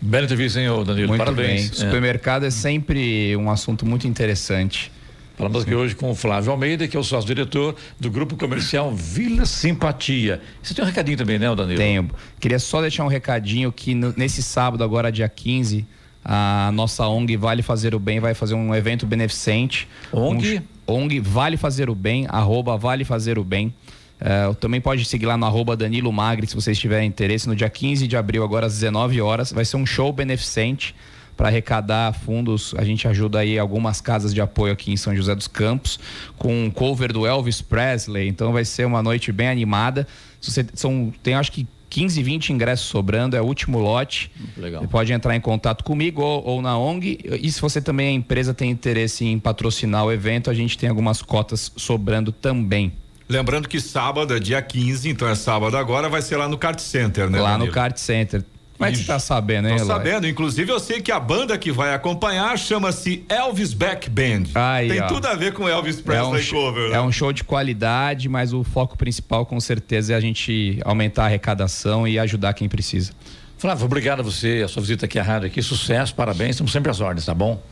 Bela 0.00 0.24
entrevista, 0.24 0.60
hein, 0.60 0.68
Danilo? 0.84 1.08
Muito 1.08 1.18
Parabéns. 1.18 1.70
Bem. 1.70 1.70
É. 1.70 1.84
Supermercado 1.84 2.44
é 2.46 2.50
sempre 2.50 3.36
um 3.36 3.50
assunto 3.50 3.84
muito 3.84 4.06
interessante. 4.06 4.92
Falamos 5.36 5.64
aqui 5.64 5.74
hoje 5.74 5.94
com 5.94 6.10
o 6.10 6.14
Flávio 6.14 6.50
Almeida, 6.50 6.88
que 6.88 6.96
é 6.96 7.00
o 7.00 7.04
sócio-diretor 7.04 7.76
do 8.00 8.10
Grupo 8.10 8.36
Comercial 8.36 8.90
Vila 8.90 9.44
Simpatia. 9.44 10.40
Você 10.62 10.72
tem 10.72 10.82
um 10.82 10.86
recadinho 10.86 11.18
também, 11.18 11.38
né, 11.38 11.54
Danilo? 11.54 11.76
Tenho. 11.76 12.10
Queria 12.40 12.58
só 12.58 12.80
deixar 12.80 13.04
um 13.04 13.08
recadinho 13.08 13.70
que 13.70 13.94
no, 13.94 14.14
nesse 14.16 14.42
sábado, 14.42 14.82
agora 14.82 15.12
dia 15.12 15.28
15, 15.28 15.86
a 16.24 16.70
nossa 16.72 17.06
ONG 17.06 17.36
Vale 17.36 17.60
Fazer 17.60 17.94
o 17.94 17.98
Bem 17.98 18.18
vai 18.18 18.32
fazer 18.32 18.54
um 18.54 18.74
evento 18.74 19.04
beneficente. 19.04 19.86
ONG? 20.10 20.62
Um, 20.88 20.94
ONG 20.94 21.20
Vale 21.20 21.58
Fazer 21.58 21.90
o 21.90 21.94
Bem, 21.94 22.24
arroba 22.30 22.74
Vale 22.78 23.04
Fazer 23.04 23.38
o 23.38 23.44
Bem. 23.44 23.74
Uh, 24.18 24.54
também 24.54 24.80
pode 24.80 25.04
seguir 25.04 25.26
lá 25.26 25.36
no 25.36 25.44
arroba 25.44 25.76
Danilo 25.76 26.10
Magri 26.10 26.46
se 26.46 26.54
vocês 26.54 26.78
tiverem 26.78 27.06
interesse. 27.06 27.46
No 27.46 27.54
dia 27.54 27.68
15 27.68 28.08
de 28.08 28.16
abril, 28.16 28.42
agora 28.42 28.64
às 28.64 28.72
19 28.72 29.20
horas, 29.20 29.52
vai 29.52 29.66
ser 29.66 29.76
um 29.76 29.84
show 29.84 30.10
beneficente 30.14 30.94
para 31.36 31.48
arrecadar 31.48 32.12
fundos. 32.12 32.74
A 32.76 32.84
gente 32.84 33.06
ajuda 33.06 33.40
aí 33.40 33.58
algumas 33.58 34.00
casas 34.00 34.32
de 34.32 34.40
apoio 34.40 34.72
aqui 34.72 34.92
em 34.92 34.96
São 34.96 35.14
José 35.14 35.34
dos 35.34 35.46
Campos 35.46 35.98
com 36.38 36.64
um 36.64 36.70
cover 36.70 37.12
do 37.12 37.26
Elvis 37.26 37.60
Presley. 37.60 38.28
Então 38.28 38.52
vai 38.52 38.64
ser 38.64 38.86
uma 38.86 39.02
noite 39.02 39.30
bem 39.30 39.48
animada. 39.48 40.06
Você, 40.40 40.66
são, 40.74 41.12
tem 41.22 41.34
acho 41.34 41.52
que 41.52 41.66
15, 41.88 42.22
20 42.22 42.52
ingressos 42.52 42.86
sobrando, 42.86 43.36
é 43.36 43.40
o 43.40 43.44
último 43.44 43.78
lote. 43.78 44.30
Legal. 44.56 44.82
Você 44.82 44.88
pode 44.88 45.12
entrar 45.12 45.34
em 45.34 45.40
contato 45.40 45.84
comigo 45.84 46.20
ou, 46.20 46.44
ou, 46.44 46.62
na 46.62 46.76
ONG. 46.76 47.18
E 47.24 47.50
se 47.50 47.60
você 47.60 47.80
também, 47.80 48.08
a 48.08 48.12
empresa, 48.12 48.52
tem 48.52 48.70
interesse 48.70 49.24
em 49.24 49.38
patrocinar 49.38 50.04
o 50.04 50.12
evento, 50.12 50.50
a 50.50 50.54
gente 50.54 50.76
tem 50.76 50.88
algumas 50.88 51.22
cotas 51.22 51.72
sobrando 51.76 52.32
também. 52.32 52.92
Lembrando 53.28 53.68
que 53.68 53.80
sábado 53.80 54.36
é 54.36 54.38
dia 54.38 54.62
15, 54.62 55.08
então 55.08 55.28
é 55.28 55.34
sábado 55.34 55.76
agora, 55.76 56.08
vai 56.08 56.22
ser 56.22 56.36
lá 56.36 56.48
no 56.48 56.56
Kart 56.56 56.78
Center, 56.78 57.28
né? 57.28 57.40
Lá 57.40 57.52
Danilo? 57.52 57.66
no 57.66 57.72
Kart 57.72 57.96
Center. 57.96 58.44
Como 58.76 58.88
é 58.88 58.92
que 58.92 58.98
você 58.98 59.04
tá 59.04 59.18
sabendo, 59.18 59.68
hein, 59.68 59.78
Tô 59.78 59.86
sabendo. 59.86 60.26
Inclusive, 60.26 60.70
eu 60.70 60.78
sei 60.78 61.00
que 61.00 61.10
a 61.10 61.18
banda 61.18 61.56
que 61.56 61.72
vai 61.72 61.94
acompanhar 61.94 62.58
chama-se 62.58 63.24
Elvis 63.28 63.72
Back 63.72 64.10
Band. 64.10 64.44
Aí, 64.54 64.88
Tem 64.88 65.00
ó. 65.00 65.06
tudo 65.06 65.26
a 65.26 65.34
ver 65.34 65.52
com 65.52 65.68
Elvis 65.68 66.00
Presley 66.00 66.42
é 66.42 66.44
um 66.44 66.50
cover. 66.50 66.90
Né? 66.90 66.96
É 66.96 67.00
um 67.00 67.10
show 67.10 67.32
de 67.32 67.42
qualidade, 67.42 68.28
mas 68.28 68.52
o 68.52 68.62
foco 68.62 68.96
principal, 68.96 69.46
com 69.46 69.58
certeza, 69.58 70.12
é 70.12 70.16
a 70.16 70.20
gente 70.20 70.78
aumentar 70.84 71.22
a 71.22 71.26
arrecadação 71.26 72.06
e 72.06 72.18
ajudar 72.18 72.52
quem 72.52 72.68
precisa. 72.68 73.12
Flávio, 73.58 73.86
obrigado 73.86 74.20
a 74.20 74.22
você, 74.22 74.62
a 74.64 74.68
sua 74.68 74.82
visita 74.82 75.06
aqui 75.06 75.18
à 75.18 75.22
rádio 75.22 75.46
aqui. 75.46 75.62
Sucesso, 75.62 76.14
parabéns. 76.14 76.50
Estamos 76.50 76.72
sempre 76.72 76.90
às 76.90 77.00
ordens, 77.00 77.24
tá 77.24 77.34
bom? 77.34 77.62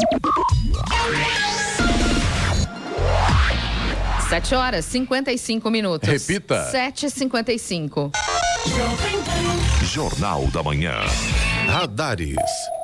7 4.33 4.55
horas 4.55 4.87
55 4.87 5.71
minutos. 5.71 6.09
Repita. 6.09 6.73
7h55. 6.73 8.13
Jornal 9.85 10.47
da 10.47 10.63
Manhã. 10.63 10.95
Radares. 11.67 12.39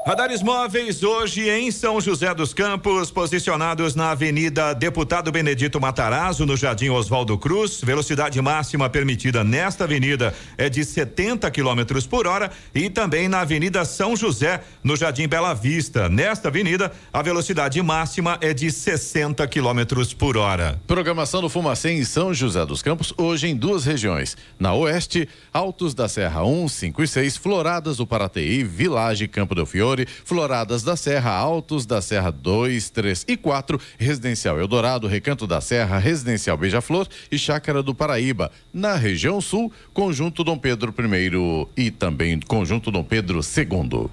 Radares 0.09 0.43
móveis 0.43 1.03
hoje 1.03 1.51
em 1.51 1.71
São 1.71 2.01
José 2.01 2.33
dos 2.33 2.55
Campos, 2.55 3.11
posicionados 3.11 3.95
na 3.95 4.13
Avenida 4.13 4.73
Deputado 4.73 5.31
Benedito 5.31 5.79
Matarazzo, 5.79 6.47
no 6.47 6.57
Jardim 6.57 6.89
Oswaldo 6.89 7.37
Cruz. 7.37 7.83
Velocidade 7.83 8.41
máxima 8.41 8.89
permitida 8.89 9.45
nesta 9.45 9.85
avenida 9.85 10.35
é 10.57 10.71
de 10.71 10.83
70 10.83 11.51
km 11.51 12.03
por 12.09 12.27
hora 12.27 12.51
e 12.75 12.89
também 12.89 13.29
na 13.29 13.41
Avenida 13.41 13.85
São 13.85 14.17
José, 14.17 14.63
no 14.83 14.97
Jardim 14.97 15.29
Bela 15.29 15.53
Vista. 15.53 16.09
Nesta 16.09 16.49
avenida, 16.49 16.91
a 17.13 17.21
velocidade 17.21 17.83
máxima 17.83 18.39
é 18.41 18.55
de 18.55 18.71
60 18.71 19.47
km 19.47 20.07
por 20.17 20.39
hora. 20.39 20.81
Programação 20.87 21.43
do 21.43 21.51
Fumacê 21.51 21.91
em 21.91 22.05
São 22.05 22.33
José 22.33 22.65
dos 22.65 22.81
Campos, 22.81 23.13
hoje 23.19 23.47
em 23.47 23.55
duas 23.55 23.85
regiões. 23.85 24.39
Na 24.59 24.73
oeste, 24.73 25.29
Altos 25.53 25.93
da 25.93 26.09
Serra 26.09 26.47
1, 26.47 26.67
5 26.67 27.03
e 27.03 27.07
6, 27.07 27.37
Floradas 27.37 27.99
do 27.99 28.07
Parateí, 28.07 28.65
Village 28.65 29.29
Campo 29.29 29.55
del 29.55 29.67
Fiore, 29.67 29.98
Floradas 30.07 30.83
da 30.83 30.97
Serra, 30.97 31.31
Altos 31.33 31.87
da 31.87 32.01
Serra 32.01 32.31
2, 32.31 32.91
3 32.91 33.25
e 33.29 33.37
4, 33.37 33.81
Residencial 33.99 34.59
Eldorado, 34.59 35.07
Recanto 35.07 35.47
da 35.47 35.61
Serra, 35.61 35.99
Residencial 35.99 36.57
Beija-Flor 36.57 37.07
e 37.31 37.39
Chácara 37.39 37.83
do 37.83 37.95
Paraíba. 37.95 38.51
Na 38.73 38.95
região 38.95 39.41
sul, 39.41 39.73
Conjunto 39.93 40.45
Dom 40.45 40.59
Pedro 40.59 40.95
I 40.99 41.67
e 41.77 41.91
também 41.91 42.39
Conjunto 42.41 42.91
Dom 42.91 43.05
Pedro 43.05 43.41
II. 43.41 44.11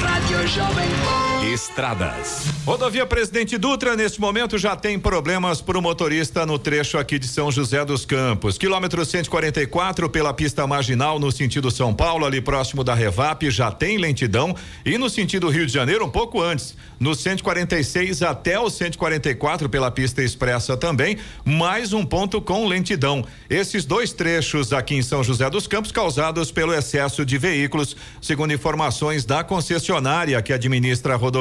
Rádio 0.00 0.46
Jovem 0.48 0.88
Pan. 1.04 1.25
Estradas. 1.46 2.46
Rodovia 2.66 3.06
Presidente 3.06 3.56
Dutra, 3.56 3.94
neste 3.94 4.20
momento, 4.20 4.58
já 4.58 4.74
tem 4.74 4.98
problemas 4.98 5.60
para 5.60 5.78
o 5.78 5.80
motorista 5.80 6.44
no 6.44 6.58
trecho 6.58 6.98
aqui 6.98 7.16
de 7.16 7.28
São 7.28 7.52
José 7.52 7.84
dos 7.84 8.04
Campos. 8.04 8.58
Quilômetro 8.58 9.04
144 9.04 10.10
pela 10.10 10.34
pista 10.34 10.66
marginal 10.66 11.20
no 11.20 11.30
sentido 11.30 11.70
São 11.70 11.94
Paulo, 11.94 12.26
ali 12.26 12.40
próximo 12.40 12.82
da 12.82 12.92
Revap, 12.92 13.48
já 13.48 13.70
tem 13.70 13.96
lentidão. 13.96 14.56
E 14.84 14.98
no 14.98 15.08
sentido 15.08 15.48
Rio 15.48 15.64
de 15.64 15.72
Janeiro, 15.72 16.04
um 16.04 16.10
pouco 16.10 16.42
antes, 16.42 16.76
no 16.98 17.14
146 17.14 18.22
até 18.22 18.58
o 18.58 18.68
144 18.68 19.68
pela 19.68 19.90
pista 19.92 20.24
expressa 20.24 20.76
também, 20.76 21.16
mais 21.44 21.92
um 21.92 22.04
ponto 22.04 22.40
com 22.40 22.66
lentidão. 22.66 23.24
Esses 23.48 23.84
dois 23.84 24.12
trechos 24.12 24.72
aqui 24.72 24.96
em 24.96 25.02
São 25.02 25.22
José 25.22 25.48
dos 25.48 25.68
Campos 25.68 25.92
causados 25.92 26.50
pelo 26.50 26.74
excesso 26.74 27.24
de 27.24 27.38
veículos, 27.38 27.96
segundo 28.20 28.52
informações 28.52 29.24
da 29.24 29.44
concessionária 29.44 30.42
que 30.42 30.52
administra 30.52 31.14
a 31.14 31.16
rodovia. 31.16 31.35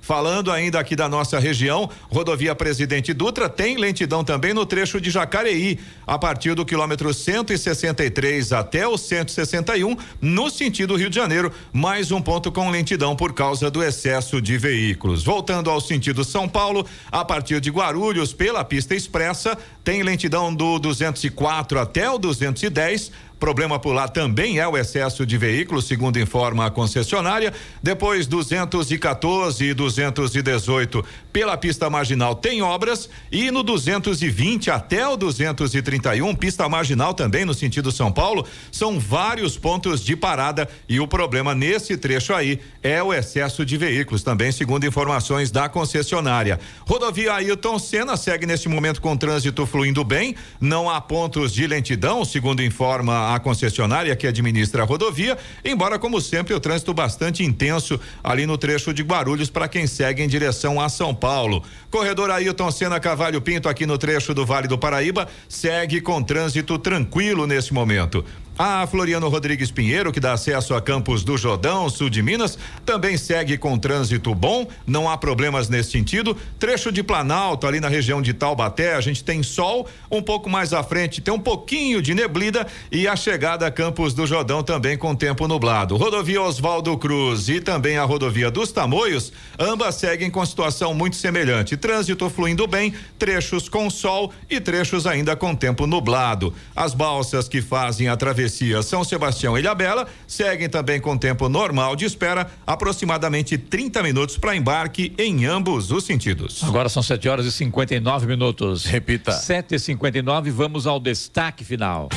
Falando 0.00 0.52
ainda 0.52 0.78
aqui 0.78 0.94
da 0.94 1.08
nossa 1.08 1.38
região, 1.38 1.88
rodovia 2.10 2.54
Presidente 2.54 3.14
Dutra 3.14 3.48
tem 3.48 3.78
lentidão 3.78 4.22
também 4.22 4.52
no 4.52 4.66
trecho 4.66 5.00
de 5.00 5.10
Jacareí, 5.10 5.78
a 6.06 6.18
partir 6.18 6.54
do 6.54 6.64
quilômetro 6.64 7.12
163 7.14 8.52
até 8.52 8.86
o 8.86 8.98
161, 8.98 9.96
no 10.20 10.50
sentido 10.50 10.94
Rio 10.94 11.08
de 11.08 11.16
Janeiro, 11.16 11.50
mais 11.72 12.12
um 12.12 12.20
ponto 12.20 12.52
com 12.52 12.70
lentidão 12.70 13.16
por 13.16 13.32
causa 13.32 13.70
do 13.70 13.82
excesso 13.82 14.42
de 14.42 14.58
veículos. 14.58 15.24
Voltando 15.24 15.70
ao 15.70 15.80
sentido 15.80 16.22
São 16.22 16.46
Paulo, 16.46 16.86
a 17.10 17.24
partir 17.24 17.60
de 17.60 17.70
Guarulhos, 17.70 18.34
pela 18.34 18.62
pista 18.62 18.94
expressa, 18.94 19.56
tem 19.82 20.02
lentidão 20.02 20.54
do 20.54 20.78
204 20.78 21.80
até 21.80 22.10
o 22.10 22.18
210. 22.18 23.10
Problema 23.44 23.78
por 23.78 23.92
lá 23.92 24.08
também 24.08 24.58
é 24.58 24.66
o 24.66 24.74
excesso 24.74 25.26
de 25.26 25.36
veículos, 25.36 25.84
segundo 25.84 26.18
informa 26.18 26.64
a 26.64 26.70
concessionária. 26.70 27.52
Depois 27.82 28.26
214 28.26 29.62
e 29.62 29.74
218 29.74 31.04
pela 31.30 31.54
pista 31.54 31.90
marginal 31.90 32.34
tem 32.34 32.62
obras 32.62 33.10
e 33.30 33.50
no 33.50 33.62
220 33.62 34.70
até 34.70 35.06
o 35.06 35.14
231 35.14 36.34
pista 36.34 36.66
marginal 36.70 37.12
também 37.12 37.44
no 37.44 37.52
sentido 37.52 37.92
São 37.92 38.10
Paulo 38.10 38.46
são 38.72 38.98
vários 38.98 39.58
pontos 39.58 40.02
de 40.02 40.16
parada 40.16 40.66
e 40.88 40.98
o 40.98 41.06
problema 41.06 41.54
nesse 41.54 41.98
trecho 41.98 42.32
aí 42.32 42.60
é 42.82 43.02
o 43.02 43.12
excesso 43.12 43.62
de 43.66 43.76
veículos 43.76 44.22
também 44.22 44.52
segundo 44.52 44.86
informações 44.86 45.50
da 45.50 45.68
concessionária. 45.68 46.58
Rodovia 46.88 47.34
Ailton 47.34 47.78
Senna 47.78 48.16
segue 48.16 48.46
neste 48.46 48.70
momento 48.70 49.02
com 49.02 49.14
trânsito 49.14 49.66
fluindo 49.66 50.02
bem, 50.02 50.34
não 50.58 50.88
há 50.88 50.98
pontos 50.98 51.52
de 51.52 51.66
lentidão, 51.66 52.24
segundo 52.24 52.62
informa 52.62 53.33
a 53.33 53.33
concessionária 53.40 54.14
que 54.16 54.26
administra 54.26 54.82
a 54.82 54.86
rodovia, 54.86 55.36
embora 55.64 55.98
como 55.98 56.20
sempre 56.20 56.54
o 56.54 56.60
trânsito 56.60 56.92
bastante 56.94 57.42
intenso 57.42 58.00
ali 58.22 58.46
no 58.46 58.58
trecho 58.58 58.92
de 58.92 59.02
Guarulhos 59.02 59.50
para 59.50 59.68
quem 59.68 59.86
segue 59.86 60.22
em 60.22 60.28
direção 60.28 60.80
a 60.80 60.88
São 60.88 61.14
Paulo. 61.14 61.62
Corredor 61.90 62.30
Ailton 62.30 62.70
Senna 62.70 63.00
Cavalho 63.00 63.40
Pinto 63.40 63.68
aqui 63.68 63.86
no 63.86 63.98
trecho 63.98 64.34
do 64.34 64.44
Vale 64.44 64.68
do 64.68 64.78
Paraíba 64.78 65.28
segue 65.48 66.00
com 66.00 66.22
trânsito 66.22 66.78
tranquilo 66.78 67.46
nesse 67.46 67.72
momento. 67.72 68.24
A 68.56 68.86
Floriano 68.86 69.28
Rodrigues 69.28 69.72
Pinheiro, 69.72 70.12
que 70.12 70.20
dá 70.20 70.32
acesso 70.32 70.74
a 70.74 70.80
Campos 70.80 71.24
do 71.24 71.36
Jordão, 71.36 71.90
sul 71.90 72.08
de 72.08 72.22
Minas, 72.22 72.56
também 72.86 73.18
segue 73.18 73.58
com 73.58 73.76
trânsito 73.76 74.32
bom, 74.32 74.68
não 74.86 75.10
há 75.10 75.18
problemas 75.18 75.68
nesse 75.68 75.90
sentido. 75.90 76.36
Trecho 76.56 76.92
de 76.92 77.02
Planalto, 77.02 77.66
ali 77.66 77.80
na 77.80 77.88
região 77.88 78.22
de 78.22 78.32
Taubaté, 78.32 78.94
a 78.94 79.00
gente 79.00 79.24
tem 79.24 79.42
sol, 79.42 79.88
um 80.08 80.22
pouco 80.22 80.48
mais 80.48 80.72
à 80.72 80.84
frente 80.84 81.20
tem 81.20 81.34
um 81.34 81.38
pouquinho 81.38 82.00
de 82.00 82.14
neblida 82.14 82.64
e 82.92 83.08
a 83.08 83.16
chegada 83.16 83.66
a 83.66 83.72
Campos 83.72 84.14
do 84.14 84.24
Jordão 84.24 84.62
também 84.62 84.96
com 84.96 85.16
tempo 85.16 85.48
nublado. 85.48 85.96
Rodovia 85.96 86.40
Oswaldo 86.40 86.96
Cruz 86.96 87.48
e 87.48 87.60
também 87.60 87.98
a 87.98 88.04
rodovia 88.04 88.52
dos 88.52 88.70
Tamoios, 88.70 89.32
ambas 89.58 89.96
seguem 89.96 90.30
com 90.30 90.46
situação 90.46 90.94
muito 90.94 91.16
semelhante. 91.16 91.76
Trânsito 91.76 92.30
fluindo 92.30 92.68
bem, 92.68 92.94
trechos 93.18 93.68
com 93.68 93.90
sol 93.90 94.32
e 94.48 94.60
trechos 94.60 95.08
ainda 95.08 95.34
com 95.34 95.56
tempo 95.56 95.88
nublado. 95.88 96.54
As 96.76 96.94
balsas 96.94 97.48
que 97.48 97.60
fazem 97.60 98.06
a 98.06 98.16
travessia 98.16 98.43
São 98.82 99.04
Sebastião 99.04 99.56
e 99.56 99.60
Ilhabela 99.60 100.06
seguem 100.26 100.68
também 100.68 101.00
com 101.00 101.16
tempo 101.16 101.48
normal 101.48 101.96
de 101.96 102.04
espera, 102.04 102.50
aproximadamente 102.66 103.56
30 103.56 104.02
minutos 104.02 104.36
para 104.36 104.54
embarque 104.54 105.12
em 105.18 105.46
ambos 105.46 105.90
os 105.90 106.04
sentidos. 106.04 106.62
Agora 106.64 106.88
são 106.88 107.02
7 107.02 107.28
horas 107.28 107.46
e 107.46 107.52
59 107.52 108.26
minutos. 108.26 108.84
Repita. 108.84 109.32
7 109.32 109.74
e 109.74 109.78
59 109.78 110.50
vamos 110.50 110.86
ao 110.86 111.00
destaque 111.00 111.64
final. 111.64 112.08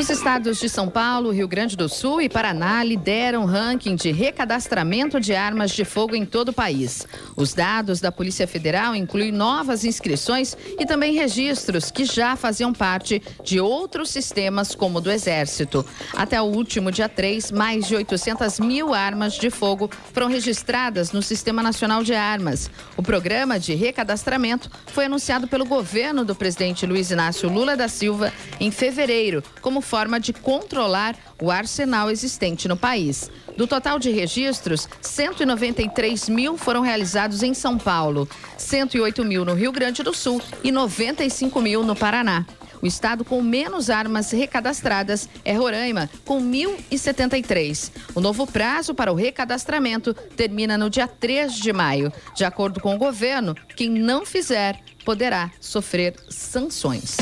Os 0.00 0.08
estados 0.08 0.58
de 0.58 0.66
São 0.66 0.88
Paulo, 0.88 1.30
Rio 1.30 1.46
Grande 1.46 1.76
do 1.76 1.86
Sul 1.86 2.22
e 2.22 2.28
Paraná 2.28 2.82
lideram 2.82 3.42
o 3.42 3.46
ranking 3.46 3.94
de 3.96 4.10
recadastramento 4.10 5.20
de 5.20 5.34
armas 5.34 5.72
de 5.72 5.84
fogo 5.84 6.16
em 6.16 6.24
todo 6.24 6.48
o 6.48 6.52
país. 6.54 7.06
Os 7.36 7.52
dados 7.52 8.00
da 8.00 8.10
Polícia 8.10 8.46
Federal 8.46 8.94
incluem 8.94 9.30
novas 9.30 9.84
inscrições 9.84 10.56
e 10.78 10.86
também 10.86 11.14
registros 11.14 11.90
que 11.90 12.06
já 12.06 12.34
faziam 12.34 12.72
parte 12.72 13.20
de 13.44 13.60
outros 13.60 14.08
sistemas, 14.08 14.74
como 14.74 14.98
o 14.98 15.00
do 15.02 15.10
Exército. 15.10 15.84
Até 16.16 16.40
o 16.40 16.46
último 16.46 16.90
dia 16.90 17.08
3, 17.08 17.52
mais 17.52 17.86
de 17.86 17.94
800 17.94 18.58
mil 18.58 18.94
armas 18.94 19.34
de 19.34 19.50
fogo 19.50 19.90
foram 20.14 20.28
registradas 20.28 21.12
no 21.12 21.20
Sistema 21.20 21.62
Nacional 21.62 22.02
de 22.02 22.14
Armas. 22.14 22.70
O 22.96 23.02
programa 23.02 23.60
de 23.60 23.74
recadastramento 23.74 24.70
foi 24.86 25.04
anunciado 25.04 25.46
pelo 25.46 25.66
governo 25.66 26.24
do 26.24 26.34
presidente 26.34 26.86
Luiz 26.86 27.10
Inácio 27.10 27.50
Lula 27.50 27.76
da 27.76 27.86
Silva 27.86 28.32
em 28.58 28.70
fevereiro, 28.70 29.39
como 29.60 29.80
forma 29.80 30.18
de 30.18 30.32
controlar 30.32 31.16
o 31.40 31.50
arsenal 31.50 32.10
existente 32.10 32.68
no 32.68 32.76
país. 32.76 33.30
Do 33.56 33.66
total 33.66 33.98
de 33.98 34.10
registros, 34.10 34.88
193 35.00 36.28
mil 36.28 36.56
foram 36.56 36.82
realizados 36.82 37.42
em 37.42 37.54
São 37.54 37.76
Paulo, 37.76 38.28
108 38.56 39.24
mil 39.24 39.44
no 39.44 39.54
Rio 39.54 39.72
Grande 39.72 40.02
do 40.02 40.14
Sul 40.14 40.40
e 40.62 40.70
95 40.70 41.60
mil 41.60 41.82
no 41.84 41.96
Paraná. 41.96 42.46
O 42.82 42.86
estado 42.86 43.24
com 43.24 43.42
menos 43.42 43.90
armas 43.90 44.30
recadastradas 44.30 45.28
é 45.44 45.52
Roraima, 45.52 46.08
com 46.24 46.40
1.073. 46.42 47.92
O 48.14 48.20
novo 48.20 48.46
prazo 48.46 48.94
para 48.94 49.12
o 49.12 49.14
recadastramento 49.14 50.14
termina 50.14 50.78
no 50.78 50.88
dia 50.88 51.06
3 51.06 51.54
de 51.54 51.72
maio. 51.72 52.12
De 52.34 52.44
acordo 52.44 52.80
com 52.80 52.94
o 52.94 52.98
governo, 52.98 53.54
quem 53.76 53.90
não 53.90 54.24
fizer 54.24 54.80
poderá 55.04 55.50
sofrer 55.60 56.14
sanções. 56.28 57.16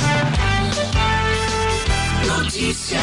Notícia. 2.28 3.00